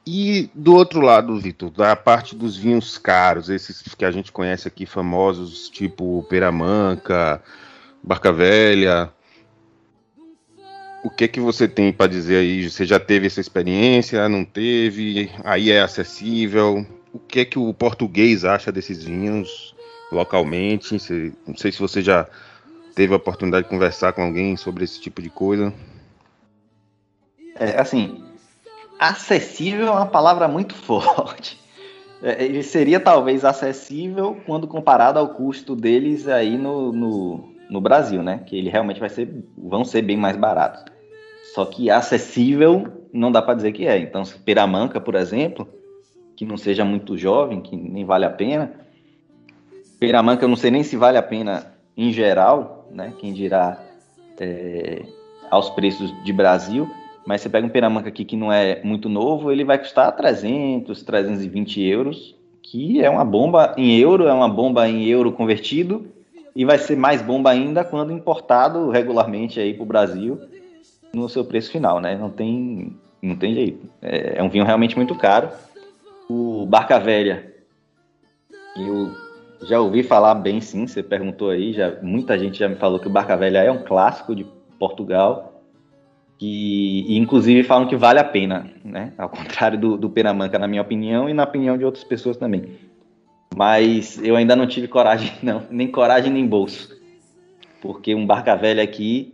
E 0.06 0.50
do 0.54 0.76
outro 0.76 1.02
lado, 1.02 1.40
Vitor, 1.40 1.72
da 1.72 1.96
parte 1.96 2.36
dos 2.36 2.56
vinhos 2.56 2.98
caros, 2.98 3.50
esses 3.50 3.82
que 3.96 4.06
a 4.06 4.12
gente 4.12 4.32
conhece 4.32 4.68
aqui, 4.68 4.86
famosos, 4.86 5.68
tipo 5.70 6.24
Peramanca, 6.30 7.42
Barca 8.04 8.32
Velha, 8.32 9.12
o 11.04 11.10
que 11.10 11.28
que 11.28 11.40
você 11.40 11.68
tem 11.68 11.92
para 11.92 12.10
dizer 12.10 12.38
aí? 12.38 12.70
Você 12.70 12.86
já 12.86 13.00
teve 13.00 13.28
essa 13.28 13.42
experiência? 13.42 14.30
Não 14.30 14.46
teve? 14.46 15.32
Aí 15.44 15.72
é 15.72 15.82
acessível? 15.82 16.86
O 17.12 17.20
que 17.20 17.46
que 17.46 17.58
o 17.58 17.74
português 17.74 18.46
acha 18.46 18.72
desses 18.72 19.04
vinhos? 19.04 19.76
localmente? 20.12 20.94
Não 21.48 21.56
sei 21.56 21.72
se 21.72 21.80
você 21.80 22.02
já 22.02 22.28
teve 22.94 23.14
a 23.14 23.18
oportunidade 23.18 23.66
de 23.66 23.70
conversar 23.70 24.14
com 24.14 24.24
alguém 24.24 24.56
sobre 24.56 24.84
esse 24.84 25.00
tipo 25.00 25.22
de 25.22 25.30
coisa. 25.30 25.74
É, 27.58 27.80
assim, 27.80 28.24
acessível 29.00 29.88
é 29.88 29.92
uma 29.92 30.06
palavra 30.06 30.48
muito 30.48 30.74
forte. 30.76 31.60
É, 32.22 32.44
ele 32.44 32.64
seria 32.64 33.00
talvez 33.00 33.44
acessível 33.46 34.38
quando 34.46 34.68
comparado 34.68 35.20
ao 35.20 35.30
custo 35.30 35.76
deles 35.76 36.28
aí 36.28 36.58
no, 36.58 36.92
no, 36.92 37.50
no 37.70 37.82
Brasil, 37.82 38.24
né? 38.24 38.42
Que 38.46 38.58
ele 38.58 38.70
realmente 38.70 39.00
vai 39.00 39.10
ser, 39.10 39.30
vão 39.58 39.84
ser 39.84 40.02
bem 40.02 40.18
mais 40.18 40.36
baratos. 40.36 40.84
Só 41.54 41.66
que 41.66 41.90
acessível 41.90 43.06
não 43.14 43.32
dá 43.32 43.42
para 43.42 43.54
dizer 43.54 43.72
que 43.72 43.88
é. 43.88 43.98
Então, 43.98 44.24
Peramanca, 44.44 45.00
por 45.00 45.16
exemplo, 45.16 45.68
que 46.36 46.46
não 46.46 46.58
seja 46.58 46.84
muito 46.84 47.18
jovem, 47.18 47.62
que 47.62 47.76
nem 47.76 48.04
vale 48.04 48.26
a 48.26 48.30
pena. 48.30 48.74
Peramanca, 50.00 50.44
eu 50.44 50.50
não 50.50 50.56
sei 50.58 50.72
nem 50.72 50.84
se 50.84 50.98
vale 50.98 51.18
a 51.18 51.24
pena 51.24 51.74
em 51.96 52.12
geral, 52.12 52.90
né? 52.92 53.14
Quem 53.20 53.34
dirá 53.34 53.80
é, 54.40 55.04
aos 55.50 55.70
preços 55.70 56.14
de 56.24 56.34
Brasil. 56.34 56.90
Mas 57.26 57.42
você 57.42 57.50
pega 57.50 57.66
um 57.66 57.70
Peramanca 57.70 58.10
aqui 58.10 58.24
que 58.24 58.38
não 58.38 58.52
é 58.52 58.82
muito 58.84 59.10
novo, 59.10 59.52
ele 59.52 59.64
vai 59.64 59.80
custar 59.80 60.16
300, 60.16 61.02
320 61.02 61.82
euros, 61.82 62.36
que 62.62 63.04
é 63.04 63.10
uma 63.10 63.26
bomba 63.26 63.74
em 63.78 63.98
euro, 63.98 64.28
é 64.28 64.34
uma 64.34 64.48
bomba 64.48 64.88
em 64.88 65.06
euro 65.06 65.32
convertido, 65.32 66.08
e 66.56 66.64
vai 66.64 66.78
ser 66.78 66.96
mais 66.96 67.22
bomba 67.22 67.50
ainda 67.50 67.84
quando 67.84 68.14
importado 68.14 68.90
regularmente 68.90 69.60
aí 69.60 69.74
para 69.74 69.84
o 69.84 69.88
Brasil 69.88 70.40
no 71.14 71.28
seu 71.28 71.44
preço 71.44 71.72
final, 71.72 72.00
né? 72.00 72.16
Não 72.16 72.30
tem, 72.30 72.96
não 73.22 73.36
tem 73.36 73.54
jeito. 73.54 73.88
É, 74.02 74.38
é 74.38 74.44
um 74.44 74.50
vinho 74.50 74.64
realmente 74.64 74.96
muito 74.96 75.16
caro. 75.16 75.50
O 76.30 76.66
Barca 76.66 77.00
Velha, 77.00 77.54
eu 78.78 79.12
já 79.64 79.80
ouvi 79.80 80.04
falar 80.04 80.36
bem, 80.36 80.62
sim. 80.62 80.86
Você 80.86 81.02
perguntou 81.02 81.50
aí, 81.50 81.74
já 81.74 81.98
muita 82.02 82.38
gente 82.38 82.60
já 82.60 82.70
me 82.70 82.76
falou 82.76 83.00
que 83.00 83.08
o 83.08 83.12
Barca 83.12 83.36
Velha 83.36 83.60
é 83.60 83.72
um 83.72 83.84
clássico 83.84 84.36
de 84.36 84.46
Portugal 84.78 85.55
que 86.38 87.06
e 87.08 87.18
inclusive 87.18 87.64
falam 87.64 87.88
que 87.88 87.96
vale 87.96 88.20
a 88.20 88.24
pena, 88.24 88.70
né? 88.84 89.14
Ao 89.18 89.30
contrário 89.30 89.78
do, 89.80 89.98
do 89.98 90.10
Peramanca, 90.10 90.60
na 90.60 90.68
minha 90.68 90.82
opinião, 90.82 91.30
e 91.30 91.34
na 91.34 91.44
opinião 91.44 91.78
de 91.78 91.86
outras 91.86 92.04
pessoas 92.04 92.38
também. 92.38 92.78
Mas 93.56 94.20
eu 94.24 94.36
ainda 94.36 94.56
não 94.56 94.68
tive 94.68 94.88
coragem, 94.88 95.32
não, 95.42 95.64
nem 95.70 95.88
coragem 95.88 96.32
nem 96.32 96.46
bolso. 96.46 96.94
Porque 97.82 98.16
um 98.16 98.26
barca 98.26 98.56
velha 98.56 98.84
aqui, 98.84 99.34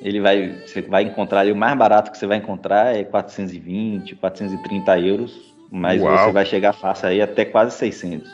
ele 0.00 0.20
vai, 0.20 0.60
você 0.66 0.80
vai 0.80 1.04
encontrar 1.04 1.40
ali, 1.40 1.52
o 1.52 1.56
mais 1.56 1.76
barato 1.76 2.10
que 2.10 2.18
você 2.18 2.26
vai 2.26 2.38
encontrar 2.38 2.96
é 2.96 3.04
420, 3.04 4.16
430 4.16 5.00
euros, 5.00 5.54
mas 5.70 6.00
Uau. 6.00 6.16
você 6.16 6.32
vai 6.32 6.46
chegar 6.46 6.72
fácil 6.72 7.08
aí 7.08 7.20
até 7.20 7.44
quase 7.44 7.76
600. 7.76 8.28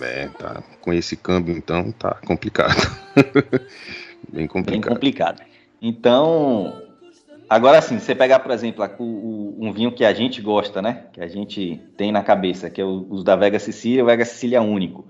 É, 0.00 0.28
tá. 0.38 0.62
Com 0.80 0.92
esse 0.92 1.16
câmbio, 1.16 1.56
então, 1.56 1.90
tá 1.92 2.14
complicado. 2.24 2.76
Bem 4.32 4.46
complicado. 4.46 4.70
Bem 4.70 4.80
complicado. 4.80 5.49
Então, 5.80 6.82
agora 7.48 7.80
sim, 7.80 7.98
você 7.98 8.14
pegar, 8.14 8.40
por 8.40 8.50
exemplo, 8.50 8.84
um 8.98 9.72
vinho 9.72 9.92
que 9.92 10.04
a 10.04 10.12
gente 10.12 10.42
gosta, 10.42 10.82
né? 10.82 11.06
Que 11.12 11.20
a 11.20 11.28
gente 11.28 11.80
tem 11.96 12.12
na 12.12 12.22
cabeça, 12.22 12.68
que 12.68 12.80
é 12.80 12.84
os 12.84 13.24
da 13.24 13.36
Vega 13.36 13.58
Sicília, 13.58 14.02
o 14.02 14.06
Vega 14.06 14.24
Sicília 14.24 14.60
único. 14.60 15.06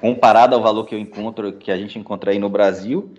Comparado 0.00 0.54
ao 0.54 0.62
valor 0.62 0.84
que 0.84 0.94
eu 0.94 0.98
encontro, 0.98 1.52
que 1.52 1.70
a 1.70 1.76
gente 1.76 1.98
encontra 1.98 2.30
aí 2.30 2.38
no 2.38 2.50
Brasil, 2.50 3.10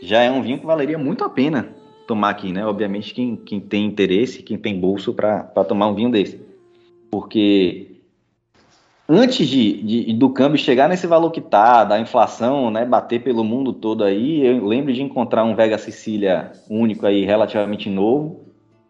já 0.00 0.22
é 0.22 0.30
um 0.30 0.42
vinho 0.42 0.58
que 0.58 0.66
valeria 0.66 0.98
muito 0.98 1.24
a 1.24 1.28
pena 1.28 1.74
tomar 2.06 2.30
aqui, 2.30 2.52
né? 2.52 2.64
Obviamente, 2.64 3.12
quem, 3.12 3.36
quem 3.36 3.60
tem 3.60 3.86
interesse, 3.86 4.42
quem 4.42 4.58
tem 4.58 4.78
bolso 4.78 5.14
para 5.14 5.42
tomar 5.66 5.88
um 5.88 5.94
vinho 5.94 6.10
desse. 6.10 6.40
Porque 7.10 7.91
antes 9.08 9.46
de, 9.46 9.82
de, 9.82 10.12
do 10.14 10.30
câmbio 10.30 10.58
chegar 10.58 10.88
nesse 10.88 11.06
valor 11.06 11.30
que 11.30 11.40
tá, 11.40 11.84
da 11.84 11.98
inflação, 11.98 12.70
né, 12.70 12.84
bater 12.84 13.22
pelo 13.22 13.44
mundo 13.44 13.72
todo 13.72 14.04
aí, 14.04 14.44
eu 14.46 14.66
lembro 14.66 14.92
de 14.92 15.02
encontrar 15.02 15.44
um 15.44 15.54
Vega 15.54 15.78
Sicília 15.78 16.52
único 16.68 17.06
aí, 17.06 17.24
relativamente 17.24 17.88
novo, 17.90 18.46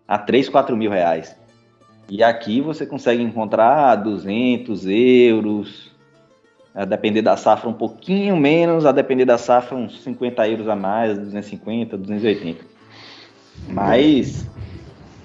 a 0.06 0.18
3, 0.18 0.48
4 0.48 0.76
mil 0.76 0.90
reais. 0.90 1.36
E 2.08 2.22
aqui 2.22 2.60
você 2.60 2.84
consegue 2.84 3.22
encontrar 3.22 3.96
200 3.96 4.86
euros, 4.86 5.92
a 6.74 6.84
depender 6.84 7.22
da 7.22 7.36
safra 7.36 7.68
um 7.68 7.74
pouquinho 7.74 8.36
menos, 8.36 8.86
a 8.86 8.92
depender 8.92 9.24
da 9.24 9.38
safra 9.38 9.76
uns 9.76 10.02
50 10.02 10.48
euros 10.48 10.68
a 10.68 10.76
mais, 10.76 11.18
250, 11.18 11.96
280. 11.96 12.64
Mas 13.68 14.46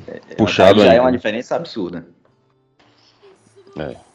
é, 0.07 0.35
Puxado 0.35 0.81
já 0.81 0.93
é 0.93 1.01
uma 1.01 1.11
diferença 1.11 1.55
absurda. 1.55 2.07
É. 3.77 4.06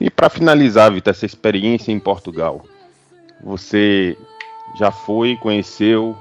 E 0.00 0.10
para 0.10 0.28
finalizar, 0.28 0.92
Vitor, 0.92 1.12
essa 1.12 1.26
experiência 1.26 1.92
em 1.92 1.98
Portugal, 1.98 2.64
você 3.42 4.16
já 4.78 4.90
foi, 4.90 5.36
conheceu 5.36 6.16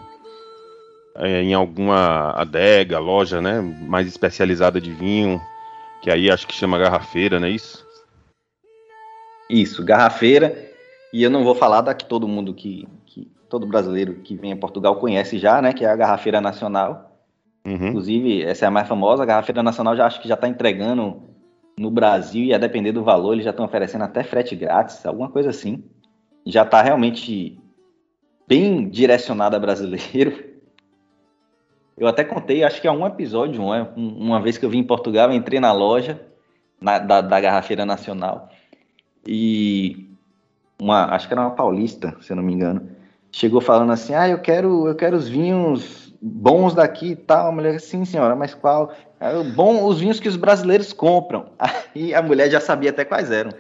é, 1.16 1.42
em 1.42 1.54
alguma 1.54 2.32
adega, 2.32 3.00
loja, 3.00 3.42
né, 3.42 3.62
mais 3.62 4.08
especializada 4.08 4.80
de 4.80 4.92
vinho, 4.92 5.42
que 6.02 6.12
aí 6.12 6.30
acho 6.30 6.48
que 6.48 6.54
chama 6.54 6.78
garrafeira, 6.78 7.40
não 7.40 7.48
é 7.48 7.52
isso? 7.52 7.86
Isso, 9.50 9.84
garrafeira. 9.84 10.72
E 11.12 11.22
eu 11.22 11.30
não 11.30 11.44
vou 11.44 11.56
falar 11.56 11.82
da 11.82 11.94
que 11.94 12.06
todo 12.06 12.28
mundo 12.28 12.54
que, 12.54 12.88
que 13.06 13.32
todo 13.48 13.68
brasileiro 13.68 14.16
que 14.16 14.36
vem 14.36 14.52
a 14.52 14.58
Portugal 14.58 14.96
conhece 14.96 15.38
já, 15.38 15.62
né, 15.62 15.74
que 15.74 15.86
é 15.86 15.90
a 15.90 15.96
garrafeira 15.96 16.42
nacional. 16.42 17.12
Uhum. 17.66 17.88
Inclusive, 17.88 18.44
essa 18.44 18.66
é 18.66 18.68
a 18.68 18.72
mais 18.72 18.88
famosa. 18.88 19.24
A 19.24 19.26
garrafeira 19.26 19.64
nacional 19.64 19.96
já 19.96 20.06
acho 20.06 20.22
que 20.22 20.28
já 20.28 20.34
está 20.34 20.48
entregando 20.48 21.22
no 21.78 21.90
Brasil, 21.90 22.46
e 22.46 22.54
a 22.54 22.58
depender 22.58 22.92
do 22.92 23.04
valor, 23.04 23.34
eles 23.34 23.46
já 23.46 23.52
estão 23.52 23.66
oferecendo 23.66 24.04
até 24.04 24.24
frete 24.24 24.56
grátis, 24.56 25.06
alguma 25.06 25.30
coisa 25.30 25.50
assim. 25.50 25.84
Já 26.46 26.64
está 26.64 26.82
realmente 26.82 27.60
bem 28.48 28.88
direcionado 28.90 29.56
a 29.56 29.60
brasileiro. 29.60 30.54
Eu 31.96 32.08
até 32.08 32.24
contei, 32.24 32.64
acho 32.64 32.82
que 32.82 32.88
há 32.88 32.92
um 32.92 33.06
episódio, 33.06 33.62
uma, 33.62 33.94
uma 33.96 34.42
vez 34.42 34.58
que 34.58 34.66
eu 34.66 34.70
vim 34.70 34.80
em 34.80 34.84
Portugal, 34.84 35.30
eu 35.30 35.36
entrei 35.36 35.60
na 35.60 35.72
loja 35.72 36.20
na, 36.82 36.98
da, 36.98 37.22
da 37.22 37.40
Garrafeira 37.40 37.86
Nacional 37.86 38.50
e 39.28 40.10
uma, 40.82 41.06
acho 41.14 41.28
que 41.28 41.34
era 41.36 41.42
uma 41.42 41.52
paulista, 41.52 42.18
se 42.20 42.32
eu 42.32 42.36
não 42.36 42.44
me 42.44 42.52
engano, 42.52 42.90
chegou 43.32 43.62
falando 43.62 43.92
assim, 43.92 44.14
ah, 44.14 44.28
eu 44.28 44.40
quero, 44.40 44.88
eu 44.88 44.96
quero 44.96 45.16
os 45.16 45.30
vinhos 45.30 46.13
bons 46.24 46.74
daqui 46.74 47.12
e 47.12 47.16
tal. 47.16 47.48
A 47.48 47.52
mulher, 47.52 47.80
sim, 47.82 48.06
senhora, 48.06 48.36
mas 48.36 48.54
qual? 48.54 48.94
Bom, 49.54 49.86
os 49.86 50.00
vinhos 50.00 50.20
que 50.20 50.30
os 50.30 50.38
brasileiros 50.38 50.94
compram. 50.94 51.48
Aí 51.94 52.14
a 52.14 52.22
mulher 52.22 52.50
já 52.50 52.62
sabia 52.62 52.92
até 52.92 53.04
quais 53.04 53.30
eram. 53.30 53.52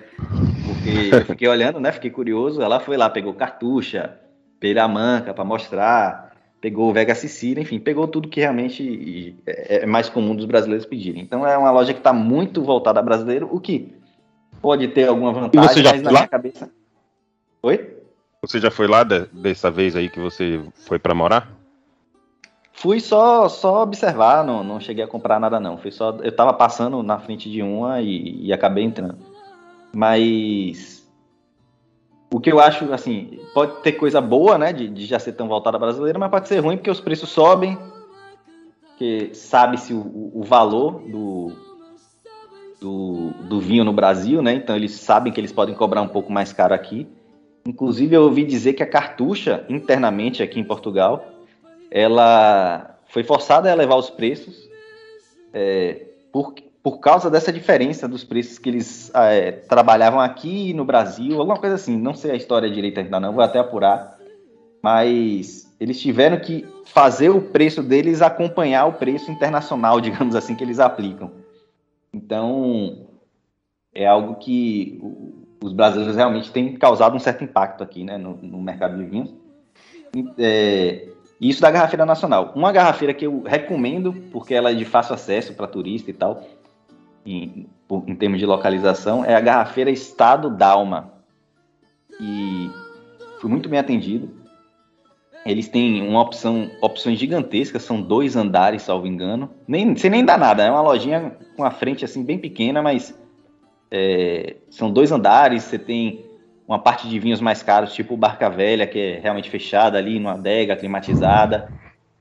Porque 0.65 1.13
eu 1.13 1.26
fiquei 1.26 1.47
olhando, 1.47 1.80
né? 1.80 1.91
Fiquei 1.91 2.10
curioso. 2.10 2.62
Ela 2.62 2.80
foi 2.80 2.95
lá, 2.95 3.10
pegou 3.10 3.34
cartucha, 3.34 4.17
peramanca 4.60 5.34
para 5.34 5.43
mostrar, 5.43 6.34
pegou 6.62 6.89
o 6.89 6.93
Vega 6.93 7.13
Sicília, 7.13 7.62
enfim, 7.62 7.80
pegou 7.80 8.08
tudo 8.08 8.30
que 8.30 8.39
realmente 8.39 9.36
é, 9.45 9.84
é 9.84 9.86
mais 9.86 10.08
comum 10.08 10.34
dos 10.34 10.45
brasileiros 10.45 10.86
pedirem. 10.86 11.21
Então 11.21 11.45
é 11.45 11.58
uma 11.58 11.71
loja 11.71 11.93
que 11.93 11.99
está 11.99 12.13
muito 12.13 12.63
voltada 12.63 13.02
a 13.02 13.04
brasileiro, 13.04 13.49
o 13.52 13.60
que 13.60 13.93
pode 14.62 14.88
ter 14.88 15.10
alguma 15.10 15.34
vantagem, 15.34 15.69
você 15.69 15.84
já 15.84 15.91
mas 15.91 16.02
na 16.02 16.12
lá? 16.12 16.19
minha 16.19 16.30
cabeça. 16.30 16.71
Oi? 17.62 17.97
Você 18.41 18.60
já 18.60 18.71
foi 18.71 18.88
lá 18.88 19.04
de, 19.04 19.26
dessa 19.34 19.69
vez 19.69 19.95
aí 19.95 20.10
que 20.10 20.19
você 20.19 20.62
foi 20.88 20.97
para 20.97 21.13
morar? 21.13 21.52
Fui 22.75 22.99
só 22.99 23.47
só 23.47 23.83
observar, 23.83 24.43
não, 24.43 24.63
não 24.63 24.79
cheguei 24.79 25.03
a 25.03 25.07
comprar 25.07 25.39
nada 25.39 25.59
não. 25.59 25.77
Fui 25.77 25.91
só, 25.91 26.17
eu 26.21 26.36
tava 26.36 26.53
passando 26.53 27.01
na 27.03 27.19
frente 27.19 27.49
de 27.49 27.62
uma 27.62 28.01
e, 28.01 28.47
e 28.47 28.51
acabei 28.51 28.83
entrando. 28.83 29.17
Mas 29.95 31.07
o 32.33 32.39
que 32.39 32.51
eu 32.51 32.59
acho, 32.59 32.91
assim, 32.91 33.39
pode 33.53 33.83
ter 33.83 33.91
coisa 33.91 34.19
boa, 34.19 34.57
né, 34.57 34.73
de, 34.73 34.89
de 34.89 35.05
já 35.05 35.19
ser 35.19 35.33
tão 35.33 35.47
voltada 35.47 35.77
brasileira, 35.77 36.17
mas 36.17 36.31
pode 36.31 36.47
ser 36.47 36.59
ruim 36.59 36.77
porque 36.77 36.89
os 36.89 36.99
preços 36.99 37.29
sobem, 37.29 37.77
que 38.97 39.29
sabe-se 39.36 39.93
o, 39.93 40.31
o, 40.33 40.41
valor 40.43 41.03
do, 41.03 41.51
do, 42.81 43.29
do, 43.43 43.59
vinho 43.59 43.83
no 43.83 43.93
Brasil, 43.93 44.41
né, 44.41 44.51
então 44.55 44.75
eles 44.75 44.93
sabem 44.93 45.31
que 45.31 45.39
eles 45.39 45.51
podem 45.51 45.75
cobrar 45.75 46.01
um 46.01 46.07
pouco 46.07 46.31
mais 46.31 46.51
caro 46.51 46.73
aqui. 46.73 47.07
Inclusive 47.67 48.15
eu 48.15 48.23
ouvi 48.23 48.43
dizer 48.43 48.73
que 48.73 48.81
a 48.81 48.89
cartucha, 48.89 49.63
internamente 49.69 50.41
aqui 50.41 50.59
em 50.59 50.63
Portugal, 50.63 51.33
ela 51.93 52.97
foi 53.06 53.23
forçada 53.23 53.69
a 53.69 53.71
elevar 53.71 53.99
os 53.99 54.10
preços 54.10 54.67
é, 55.53 56.08
por, 56.32 56.56
por 56.82 56.97
causa 56.97 57.29
dessa 57.29 57.53
diferença 57.53 58.08
dos 58.08 58.23
preços 58.23 58.58
que 58.58 58.67
eles 58.67 59.12
é, 59.13 59.51
trabalhavam 59.51 60.19
aqui 60.19 60.73
no 60.73 60.84
Brasil, 60.84 61.39
alguma 61.39 61.60
coisa 61.60 61.75
assim. 61.75 61.95
Não 61.95 62.15
sei 62.15 62.32
a 62.32 62.36
história 62.36 62.67
direita 62.67 62.99
ainda 62.99 63.19
não, 63.19 63.34
vou 63.34 63.43
até 63.43 63.60
apurar. 63.60 64.17
Mas 64.82 65.71
eles 65.79 66.01
tiveram 66.01 66.39
que 66.39 66.65
fazer 66.86 67.29
o 67.29 67.39
preço 67.39 67.84
deles 67.84 68.23
acompanhar 68.23 68.88
o 68.88 68.93
preço 68.93 69.32
internacional, 69.32 70.01
digamos 70.01 70.36
assim, 70.36 70.56
que 70.56 70.63
eles 70.63 70.79
aplicam. 70.79 71.29
Então, 72.12 73.06
é 73.93 74.08
algo 74.08 74.36
que 74.36 74.99
os 75.63 75.71
brasileiros 75.71 76.15
realmente 76.15 76.51
têm 76.51 76.75
causado 76.75 77.15
um 77.15 77.19
certo 77.19 77.43
impacto 77.43 77.84
aqui 77.84 78.03
né, 78.03 78.17
no, 78.17 78.36
no 78.41 78.60
mercado 78.60 78.97
de 78.97 79.06
vinhos. 79.06 79.34
É, 80.38 81.12
isso 81.49 81.62
da 81.62 81.71
garrafeira 81.71 82.06
nacional. 82.06 82.53
Uma 82.56 82.71
garrafeira 82.71 83.13
que 83.13 83.25
eu 83.25 83.43
recomendo, 83.43 84.13
porque 84.32 84.53
ela 84.53 84.71
é 84.71 84.73
de 84.73 84.86
fácil 84.86 85.15
acesso 85.15 85.53
para 85.53 85.67
turista 85.67 86.10
e 86.10 86.13
tal, 86.13 86.43
em, 87.25 87.67
em, 88.08 88.15
termos 88.15 88.39
de 88.39 88.45
localização, 88.45 89.25
é 89.25 89.36
a 89.36 89.41
garrafeira 89.41 89.91
Estado 89.91 90.49
Dalma. 90.49 91.13
fui 93.39 93.49
muito 93.49 93.67
bem 93.67 93.79
atendido. 93.79 94.29
Eles 95.45 95.67
têm 95.67 96.08
uma 96.08 96.21
opção, 96.21 96.71
opções 96.82 97.19
gigantescas, 97.19 97.84
são 97.84 98.01
dois 98.01 98.38
andares, 98.38 98.84
salvo 98.84 99.06
engano. 99.06 99.49
Nem, 99.67 99.93
você 99.93 100.10
nem 100.10 100.23
dá 100.23 100.38
nada, 100.38 100.63
é 100.63 100.71
uma 100.71 100.82
lojinha 100.82 101.36
com 101.58 101.65
a 101.65 101.71
frente 101.71 102.06
assim 102.06 102.23
bem 102.23 102.38
pequena, 102.38 102.82
mas 102.82 103.13
é, 103.91 104.56
são 104.69 104.89
dois 104.89 105.12
andares, 105.12 105.63
você 105.63 105.77
tem 105.77 106.25
uma 106.67 106.80
parte 106.80 107.08
de 107.08 107.19
vinhos 107.19 107.41
mais 107.41 107.62
caros, 107.62 107.93
tipo 107.93 108.15
Barca 108.15 108.49
Velha, 108.49 108.88
que 108.88 108.99
é 108.99 109.19
realmente 109.19 109.49
fechada 109.49 109.97
ali, 109.97 110.19
numa 110.19 110.34
adega 110.34 110.76
climatizada. 110.76 111.71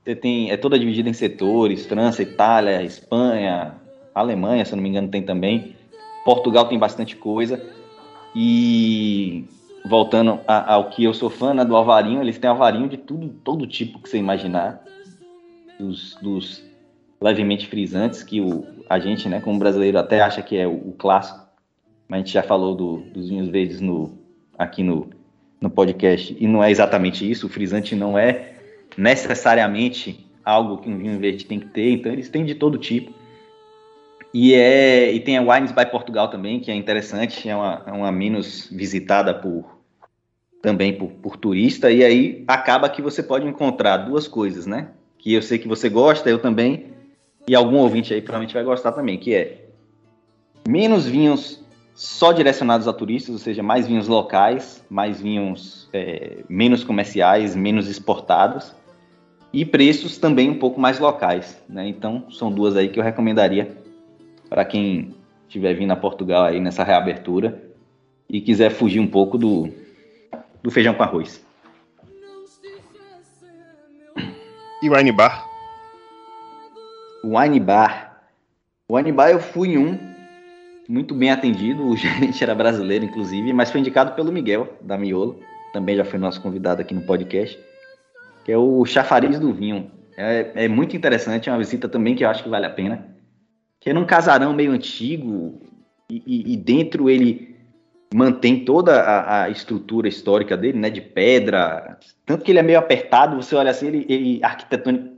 Você 0.03 0.15
tem, 0.15 0.51
é 0.51 0.57
toda 0.57 0.77
dividida 0.77 1.09
em 1.09 1.13
setores, 1.13 1.85
França, 1.85 2.21
Itália, 2.21 2.83
Espanha, 2.83 3.75
Alemanha, 4.13 4.65
se 4.65 4.73
eu 4.73 4.75
não 4.75 4.83
me 4.83 4.89
engano, 4.89 5.07
tem 5.07 5.23
também. 5.23 5.75
Portugal 6.25 6.67
tem 6.67 6.77
bastante 6.77 7.15
coisa. 7.15 7.63
E 8.35 9.45
voltando 9.85 10.39
a, 10.45 10.73
ao 10.73 10.89
que 10.89 11.03
eu 11.03 11.13
sou 11.13 11.29
fã 11.29 11.53
né, 11.53 11.63
do 11.63 11.75
Alvarinho, 11.75 12.21
eles 12.21 12.37
têm 12.37 12.49
Alvarinho 12.49 12.89
de 12.89 12.97
tudo, 12.97 13.29
todo 13.29 13.65
tipo 13.65 13.99
que 13.99 14.09
você 14.09 14.17
imaginar. 14.17 14.83
Dos, 15.79 16.15
dos 16.21 16.63
levemente 17.19 17.67
frisantes, 17.67 18.21
que 18.23 18.41
o, 18.41 18.65
a 18.89 18.99
gente, 18.99 19.27
né, 19.29 19.39
como 19.39 19.57
brasileiro, 19.57 19.97
até 19.97 20.21
acha 20.21 20.41
que 20.41 20.57
é 20.57 20.67
o, 20.67 20.89
o 20.89 20.93
clássico. 20.93 21.47
Mas 22.07 22.17
a 22.17 22.19
gente 22.19 22.33
já 22.33 22.43
falou 22.43 22.75
do, 22.75 22.97
dos 23.13 23.29
vinhos 23.29 23.47
verdes 23.47 23.79
no, 23.79 24.22
aqui 24.57 24.83
no, 24.83 25.09
no 25.59 25.69
podcast. 25.69 26.35
E 26.39 26.47
não 26.47 26.63
é 26.63 26.71
exatamente 26.71 27.29
isso. 27.29 27.47
O 27.47 27.49
frisante 27.49 27.95
não 27.95 28.17
é 28.17 28.53
necessariamente 28.97 30.25
algo 30.43 30.77
que 30.77 30.89
um 30.89 30.97
vinho 30.97 31.19
verde 31.19 31.45
tem 31.45 31.59
que 31.59 31.67
ter. 31.67 31.91
Então, 31.91 32.11
eles 32.11 32.29
têm 32.29 32.45
de 32.45 32.55
todo 32.55 32.77
tipo. 32.77 33.11
E, 34.33 34.53
é, 34.53 35.11
e 35.11 35.19
tem 35.19 35.37
a 35.37 35.41
Wines 35.41 35.71
by 35.71 35.85
Portugal 35.85 36.27
também, 36.27 36.59
que 36.59 36.71
é 36.71 36.75
interessante, 36.75 37.47
é 37.47 37.55
uma, 37.55 37.83
é 37.85 37.91
uma 37.91 38.11
menos 38.11 38.67
visitada 38.71 39.33
por 39.33 39.73
também 40.59 40.93
por, 40.93 41.09
por 41.09 41.35
turista, 41.35 41.91
e 41.91 42.05
aí 42.05 42.43
acaba 42.47 42.89
que 42.89 43.01
você 43.01 43.21
pode 43.21 43.45
encontrar 43.45 43.97
duas 43.97 44.29
coisas, 44.29 44.65
né? 44.65 44.91
Que 45.17 45.33
eu 45.33 45.41
sei 45.41 45.59
que 45.59 45.67
você 45.67 45.89
gosta, 45.89 46.29
eu 46.29 46.39
também, 46.39 46.85
e 47.45 47.53
algum 47.53 47.79
ouvinte 47.79 48.13
aí 48.13 48.21
provavelmente 48.21 48.53
vai 48.53 48.63
gostar 48.63 48.93
também, 48.93 49.17
que 49.17 49.35
é 49.35 49.65
menos 50.65 51.05
vinhos 51.05 51.62
só 51.95 52.31
direcionados 52.31 52.87
a 52.87 52.93
turistas, 52.93 53.33
ou 53.33 53.39
seja, 53.39 53.61
mais 53.61 53.87
vinhos 53.87 54.07
locais, 54.07 54.83
mais 54.89 55.21
vinhos 55.21 55.87
é, 55.93 56.37
menos 56.49 56.83
comerciais, 56.83 57.55
menos 57.55 57.87
exportados, 57.87 58.73
e 59.51 59.63
preços 59.63 60.17
também 60.17 60.49
um 60.49 60.57
pouco 60.57 60.81
mais 60.81 60.99
locais, 60.99 61.61
né? 61.69 61.87
Então, 61.87 62.25
são 62.31 62.51
duas 62.51 62.75
aí 62.75 62.89
que 62.89 62.99
eu 62.99 63.03
recomendaria 63.03 63.77
para 64.49 64.65
quem 64.65 65.13
estiver 65.47 65.75
vindo 65.75 65.91
a 65.91 65.95
Portugal 65.95 66.45
aí 66.45 66.59
nessa 66.59 66.83
reabertura 66.83 67.61
e 68.27 68.41
quiser 68.41 68.71
fugir 68.71 68.99
um 68.99 69.07
pouco 69.07 69.37
do, 69.37 69.69
do 70.63 70.71
feijão 70.71 70.95
com 70.95 71.03
arroz. 71.03 71.45
E 74.81 74.89
o 74.89 74.95
Wine 74.95 75.11
Bar? 75.11 75.47
Wine 77.23 77.59
Bar. 77.59 78.23
Wine 78.89 79.11
Bar 79.11 79.29
eu 79.29 79.39
fui 79.39 79.69
em 79.69 79.77
um, 79.77 80.12
muito 80.87 81.13
bem 81.13 81.31
atendido, 81.31 81.85
o 81.85 81.95
gerente 81.97 82.43
era 82.43 82.55
brasileiro, 82.55 83.05
inclusive, 83.05 83.53
mas 83.53 83.71
foi 83.71 83.79
indicado 83.79 84.13
pelo 84.13 84.31
Miguel, 84.31 84.77
da 84.81 84.97
Miolo, 84.97 85.39
também 85.73 85.95
já 85.95 86.05
foi 86.05 86.19
nosso 86.19 86.41
convidado 86.41 86.81
aqui 86.81 86.93
no 86.93 87.01
podcast, 87.01 87.59
que 88.45 88.51
é 88.51 88.57
o 88.57 88.85
Chafariz 88.85 89.39
do 89.39 89.53
Vinho. 89.53 89.91
É, 90.15 90.65
é 90.65 90.67
muito 90.67 90.95
interessante, 90.95 91.49
é 91.49 91.51
uma 91.51 91.57
visita 91.57 91.89
também 91.89 92.15
que 92.15 92.23
eu 92.23 92.29
acho 92.29 92.43
que 92.43 92.49
vale 92.49 92.65
a 92.65 92.69
pena 92.69 93.13
que 93.83 93.89
é 93.89 93.93
num 93.93 94.05
casarão 94.05 94.53
meio 94.53 94.71
antigo 94.71 95.61
e, 96.09 96.23
e, 96.25 96.53
e 96.53 96.57
dentro 96.57 97.09
ele 97.09 97.53
mantém 98.13 98.63
toda 98.63 99.01
a, 99.01 99.43
a, 99.43 99.49
estrutura 99.49 100.07
histórica 100.07 100.55
dele, 100.55 100.79
né, 100.79 100.89
de 100.89 101.01
pedra, 101.01 101.99
tanto 102.25 102.45
que 102.45 102.51
ele 102.53 102.59
é 102.59 102.63
meio 102.63 102.79
apertado, 102.79 103.35
você 103.35 103.53
olha 103.57 103.71
assim, 103.71 103.87
ele, 103.87 104.05
ele 104.07 104.41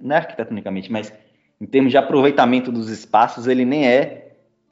não 0.02 0.16
é 0.16 0.18
arquitetonicamente, 0.18 0.92
mas 0.92 1.14
em 1.62 1.68
termos 1.68 1.92
de 1.92 1.98
aproveitamento 1.98 2.72
dos 2.72 2.90
espaços, 2.90 3.46
ele 3.46 3.66
nem 3.66 3.86
é 3.86 4.25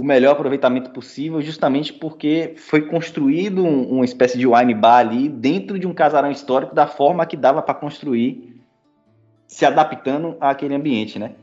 o 0.04 0.06
melhor 0.06 0.34
aproveitamento 0.34 0.90
possível, 0.90 1.42
justamente 1.42 1.94
porque 1.94 2.56
foi 2.58 2.82
construído 2.82 3.64
um, 3.64 3.90
uma 3.90 4.04
espécie 4.04 4.38
de 4.38 4.46
wine 4.46 4.74
bar 4.74 4.98
ali 4.98 5.30
dentro 5.30 5.80
de 5.80 5.88
um 5.88 5.94
casarão 5.94 6.30
histórico 6.30 6.76
da 6.76 6.86
forma 6.86 7.26
que 7.26 7.38
dava 7.38 7.62
para 7.62 7.74
construir, 7.74 8.62
se 9.48 9.66
adaptando 9.66 10.36
àquele 10.42 10.76
ambiente, 10.76 11.18
né? 11.18 11.36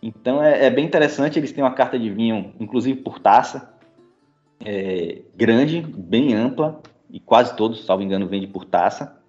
Então 0.00 0.40
é, 0.40 0.66
é, 0.66 0.70
bem 0.70 0.84
interessante, 0.84 1.40
eles 1.40 1.50
têm 1.50 1.64
uma 1.64 1.74
carta 1.74 1.98
de 1.98 2.08
vinho, 2.08 2.52
inclusive 2.60 3.00
por 3.00 3.18
taça, 3.18 3.74
é, 4.64 5.22
grande, 5.34 5.80
bem 5.80 6.34
ampla, 6.34 6.80
e 7.10 7.18
quase 7.18 7.56
todos, 7.56 7.84
salvo 7.84 8.04
engano, 8.04 8.28
vende 8.28 8.46
por 8.46 8.64
taça. 8.64 9.20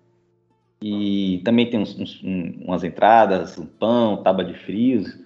E 0.79 1.41
também 1.43 1.67
tem 1.67 1.79
uns, 1.79 1.97
uns, 1.97 2.23
um, 2.23 2.65
umas 2.65 2.83
entradas, 2.83 3.57
um 3.57 3.65
pão, 3.65 4.21
tábua 4.21 4.45
de 4.45 4.53
frios. 4.53 5.17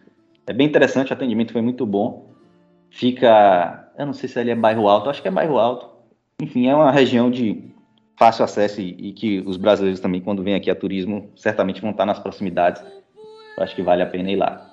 É 0.46 0.54
bem 0.54 0.66
interessante, 0.66 1.12
o 1.12 1.14
atendimento 1.14 1.52
foi 1.52 1.62
muito 1.62 1.86
bom. 1.86 2.27
Fica, 2.98 3.92
eu 3.96 4.08
não 4.08 4.14
sei 4.14 4.28
se 4.28 4.40
ali 4.40 4.50
é 4.50 4.56
bairro 4.56 4.88
alto, 4.88 5.08
acho 5.08 5.22
que 5.22 5.28
é 5.28 5.32
bairro 5.32 5.60
alto. 5.60 5.88
Enfim, 6.42 6.66
é 6.66 6.74
uma 6.74 6.90
região 6.90 7.30
de 7.30 7.64
fácil 8.18 8.44
acesso 8.44 8.82
e, 8.82 9.10
e 9.10 9.14
que 9.14 9.40
os 9.46 9.56
brasileiros 9.56 10.00
também, 10.00 10.20
quando 10.20 10.42
vêm 10.42 10.56
aqui 10.56 10.72
a 10.72 10.76
turismo, 10.76 11.30
certamente 11.36 11.80
vão 11.80 11.92
estar 11.92 12.08
nas 12.08 12.18
proximidades. 12.18 12.82
Eu 13.56 13.64
acho 13.64 13.76
que 13.76 13.84
vale 13.84 14.02
a 14.02 14.08
pena 14.08 14.32
ir 14.32 14.38
lá. 14.38 14.68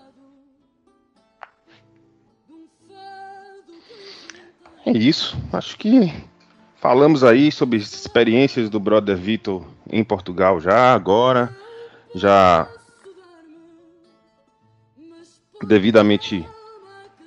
É 4.87 4.93
isso. 4.93 5.37
Acho 5.53 5.77
que 5.77 6.11
falamos 6.77 7.23
aí 7.23 7.53
sobre 7.53 7.77
as 7.77 7.93
experiências 7.93 8.71
do 8.71 8.81
brother 8.81 9.19
Vitor 9.19 9.67
em 9.93 10.03
Portugal 10.03 10.59
já 10.63 10.95
agora, 10.95 11.55
já 12.15 12.67
devidamente 15.67 16.49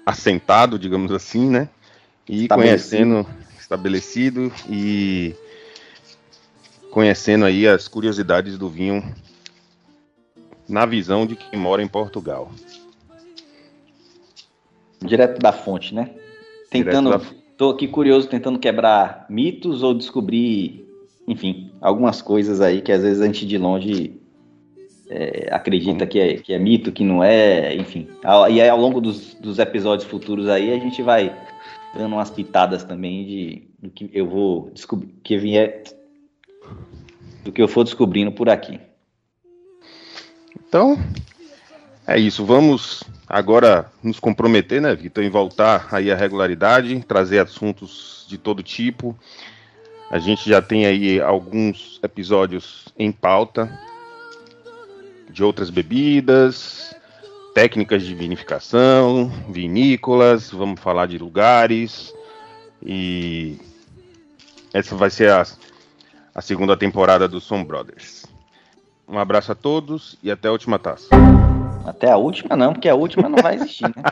assentado, 0.07 0.79
digamos 0.79 1.11
assim, 1.11 1.49
né? 1.49 1.67
E 2.29 2.47
conhecendo 2.47 3.27
estabelecido 3.59 4.53
e 4.69 5.35
conhecendo 6.89 7.43
aí 7.43 7.67
as 7.67 7.89
curiosidades 7.89 8.57
do 8.57 8.69
vinho 8.69 9.03
na 10.67 10.85
visão 10.85 11.25
de 11.25 11.35
quem 11.35 11.59
mora 11.59 11.83
em 11.83 11.89
Portugal. 11.89 12.49
Direto 15.03 15.39
da 15.39 15.51
fonte, 15.51 15.93
né? 15.93 16.11
Tentando 16.69 17.09
da... 17.09 17.21
Tô 17.57 17.71
aqui 17.71 17.85
curioso 17.85 18.29
tentando 18.29 18.59
quebrar 18.59 19.25
mitos 19.29 19.83
ou 19.83 19.93
descobrir, 19.93 20.87
enfim, 21.27 21.73
algumas 21.81 22.21
coisas 22.21 22.61
aí 22.61 22.81
que 22.81 22.93
às 22.93 23.01
vezes 23.01 23.21
a 23.21 23.25
gente 23.25 23.45
de 23.45 23.57
longe 23.57 24.21
é, 25.09 25.49
acredita 25.51 26.05
que 26.05 26.19
é, 26.19 26.37
que 26.37 26.53
é 26.53 26.59
mito, 26.59 26.91
que 26.91 27.03
não 27.03 27.23
é, 27.23 27.75
enfim. 27.75 28.07
E 28.49 28.61
aí 28.61 28.69
ao 28.69 28.79
longo 28.79 28.99
dos, 28.99 29.33
dos 29.35 29.59
episódios 29.59 30.09
futuros 30.09 30.47
aí 30.47 30.71
a 30.73 30.79
gente 30.79 31.01
vai 31.01 31.35
dando 31.95 32.13
umas 32.13 32.29
pitadas 32.29 32.83
também 32.83 33.25
de 33.25 33.67
do 33.79 33.89
que 33.89 34.09
eu 34.13 34.27
vou 34.27 34.71
descobrir, 34.71 35.13
que 35.23 35.37
vier 35.37 35.83
do 37.43 37.51
que 37.51 37.61
eu 37.61 37.67
for 37.67 37.83
descobrindo 37.83 38.31
por 38.31 38.49
aqui. 38.49 38.79
Então, 40.67 40.97
é 42.05 42.19
isso. 42.19 42.43
Vamos 42.43 43.03
agora 43.27 43.89
nos 44.03 44.19
comprometer, 44.19 44.81
né, 44.81 44.95
Vitor, 44.95 45.23
em 45.23 45.29
voltar 45.29 45.87
aí 45.91 46.11
à 46.11 46.15
regularidade, 46.15 47.03
trazer 47.07 47.39
assuntos 47.39 48.25
de 48.27 48.37
todo 48.37 48.63
tipo. 48.63 49.17
A 50.09 50.19
gente 50.19 50.49
já 50.49 50.61
tem 50.61 50.85
aí 50.85 51.21
alguns 51.21 51.99
episódios 52.01 52.87
em 52.97 53.11
pauta 53.11 53.69
de 55.29 55.43
outras 55.43 55.69
bebidas, 55.69 56.95
técnicas 57.53 58.03
de 58.03 58.13
vinificação, 58.13 59.31
vinícolas, 59.49 60.51
vamos 60.51 60.79
falar 60.79 61.07
de 61.07 61.17
lugares 61.17 62.13
e 62.85 63.57
essa 64.73 64.95
vai 64.95 65.09
ser 65.09 65.31
a, 65.31 65.45
a 66.35 66.41
segunda 66.41 66.77
temporada 66.77 67.27
do 67.27 67.41
Som 67.41 67.63
Brothers. 67.63 68.25
Um 69.07 69.17
abraço 69.17 69.51
a 69.51 69.55
todos 69.55 70.17
e 70.21 70.29
até 70.29 70.49
a 70.49 70.51
última 70.51 70.77
taça. 70.77 71.07
Até 71.85 72.11
a 72.11 72.17
última 72.17 72.55
não, 72.55 72.73
porque 72.73 72.89
a 72.89 72.95
última 72.95 73.29
não 73.29 73.41
vai 73.41 73.55
existir, 73.55 73.83
né? 73.83 74.03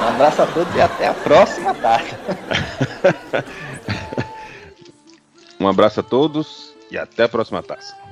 um 0.00 0.08
abraço 0.08 0.42
a 0.42 0.46
todos 0.46 0.74
e 0.74 0.80
até 0.80 1.08
a 1.08 1.14
próxima 1.14 1.74
tarde. 1.74 2.16
um 5.58 5.68
abraço 5.68 6.00
a 6.00 6.02
todos 6.02 6.72
e 6.90 6.96
até 6.96 7.24
a 7.24 7.28
próxima 7.28 7.62
taça. 7.62 8.03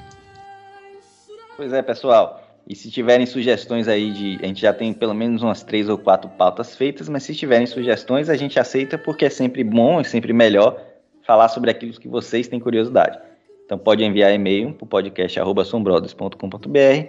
Pois 1.56 1.72
é, 1.72 1.82
pessoal. 1.82 2.40
E 2.68 2.76
se 2.76 2.90
tiverem 2.90 3.26
sugestões 3.26 3.88
aí 3.88 4.12
de. 4.12 4.38
A 4.42 4.46
gente 4.46 4.60
já 4.60 4.72
tem 4.72 4.92
pelo 4.92 5.14
menos 5.14 5.42
umas 5.42 5.62
três 5.62 5.88
ou 5.88 5.98
quatro 5.98 6.30
pautas 6.30 6.76
feitas, 6.76 7.08
mas 7.08 7.24
se 7.24 7.34
tiverem 7.34 7.66
sugestões, 7.66 8.28
a 8.28 8.36
gente 8.36 8.60
aceita 8.60 8.96
porque 8.96 9.24
é 9.24 9.30
sempre 9.30 9.64
bom 9.64 10.00
e 10.00 10.04
sempre 10.04 10.32
melhor 10.32 10.80
falar 11.22 11.48
sobre 11.48 11.70
aquilo 11.70 11.92
que 11.92 12.08
vocês 12.08 12.48
têm 12.48 12.60
curiosidade. 12.60 13.18
Então 13.64 13.78
pode 13.78 14.04
enviar 14.04 14.32
e-mail 14.32 14.74
para 14.74 14.84
o 14.84 14.86
podcast.sombrothers.com.br 14.86 17.06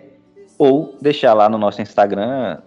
ou 0.58 0.98
deixar 1.02 1.34
lá 1.34 1.50
no 1.50 1.58
nosso 1.58 1.82
Instagram, 1.82 2.60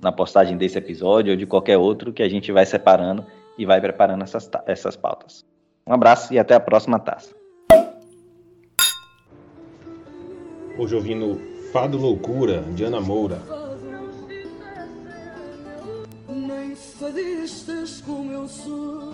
na 0.00 0.12
postagem 0.12 0.56
desse 0.56 0.78
episódio 0.78 1.32
ou 1.32 1.36
de 1.36 1.46
qualquer 1.46 1.76
outro, 1.76 2.12
que 2.12 2.22
a 2.22 2.28
gente 2.28 2.52
vai 2.52 2.64
separando 2.64 3.26
e 3.58 3.66
vai 3.66 3.80
preparando 3.80 4.22
essas, 4.22 4.48
essas 4.66 4.96
pautas. 4.96 5.44
Um 5.86 5.92
abraço 5.92 6.32
e 6.32 6.38
até 6.38 6.54
a 6.54 6.60
próxima 6.60 6.98
taça. 6.98 7.41
Hoje 10.82 10.96
ouvindo 10.96 11.40
Fado 11.72 11.96
Loucura, 11.96 12.64
de 12.74 12.82
Ana 12.82 13.00
Moura. 13.00 13.40
Nem 16.28 16.74
fadistas 16.74 18.02
como 18.04 18.32
eu 18.32 18.48
sou. 18.48 19.12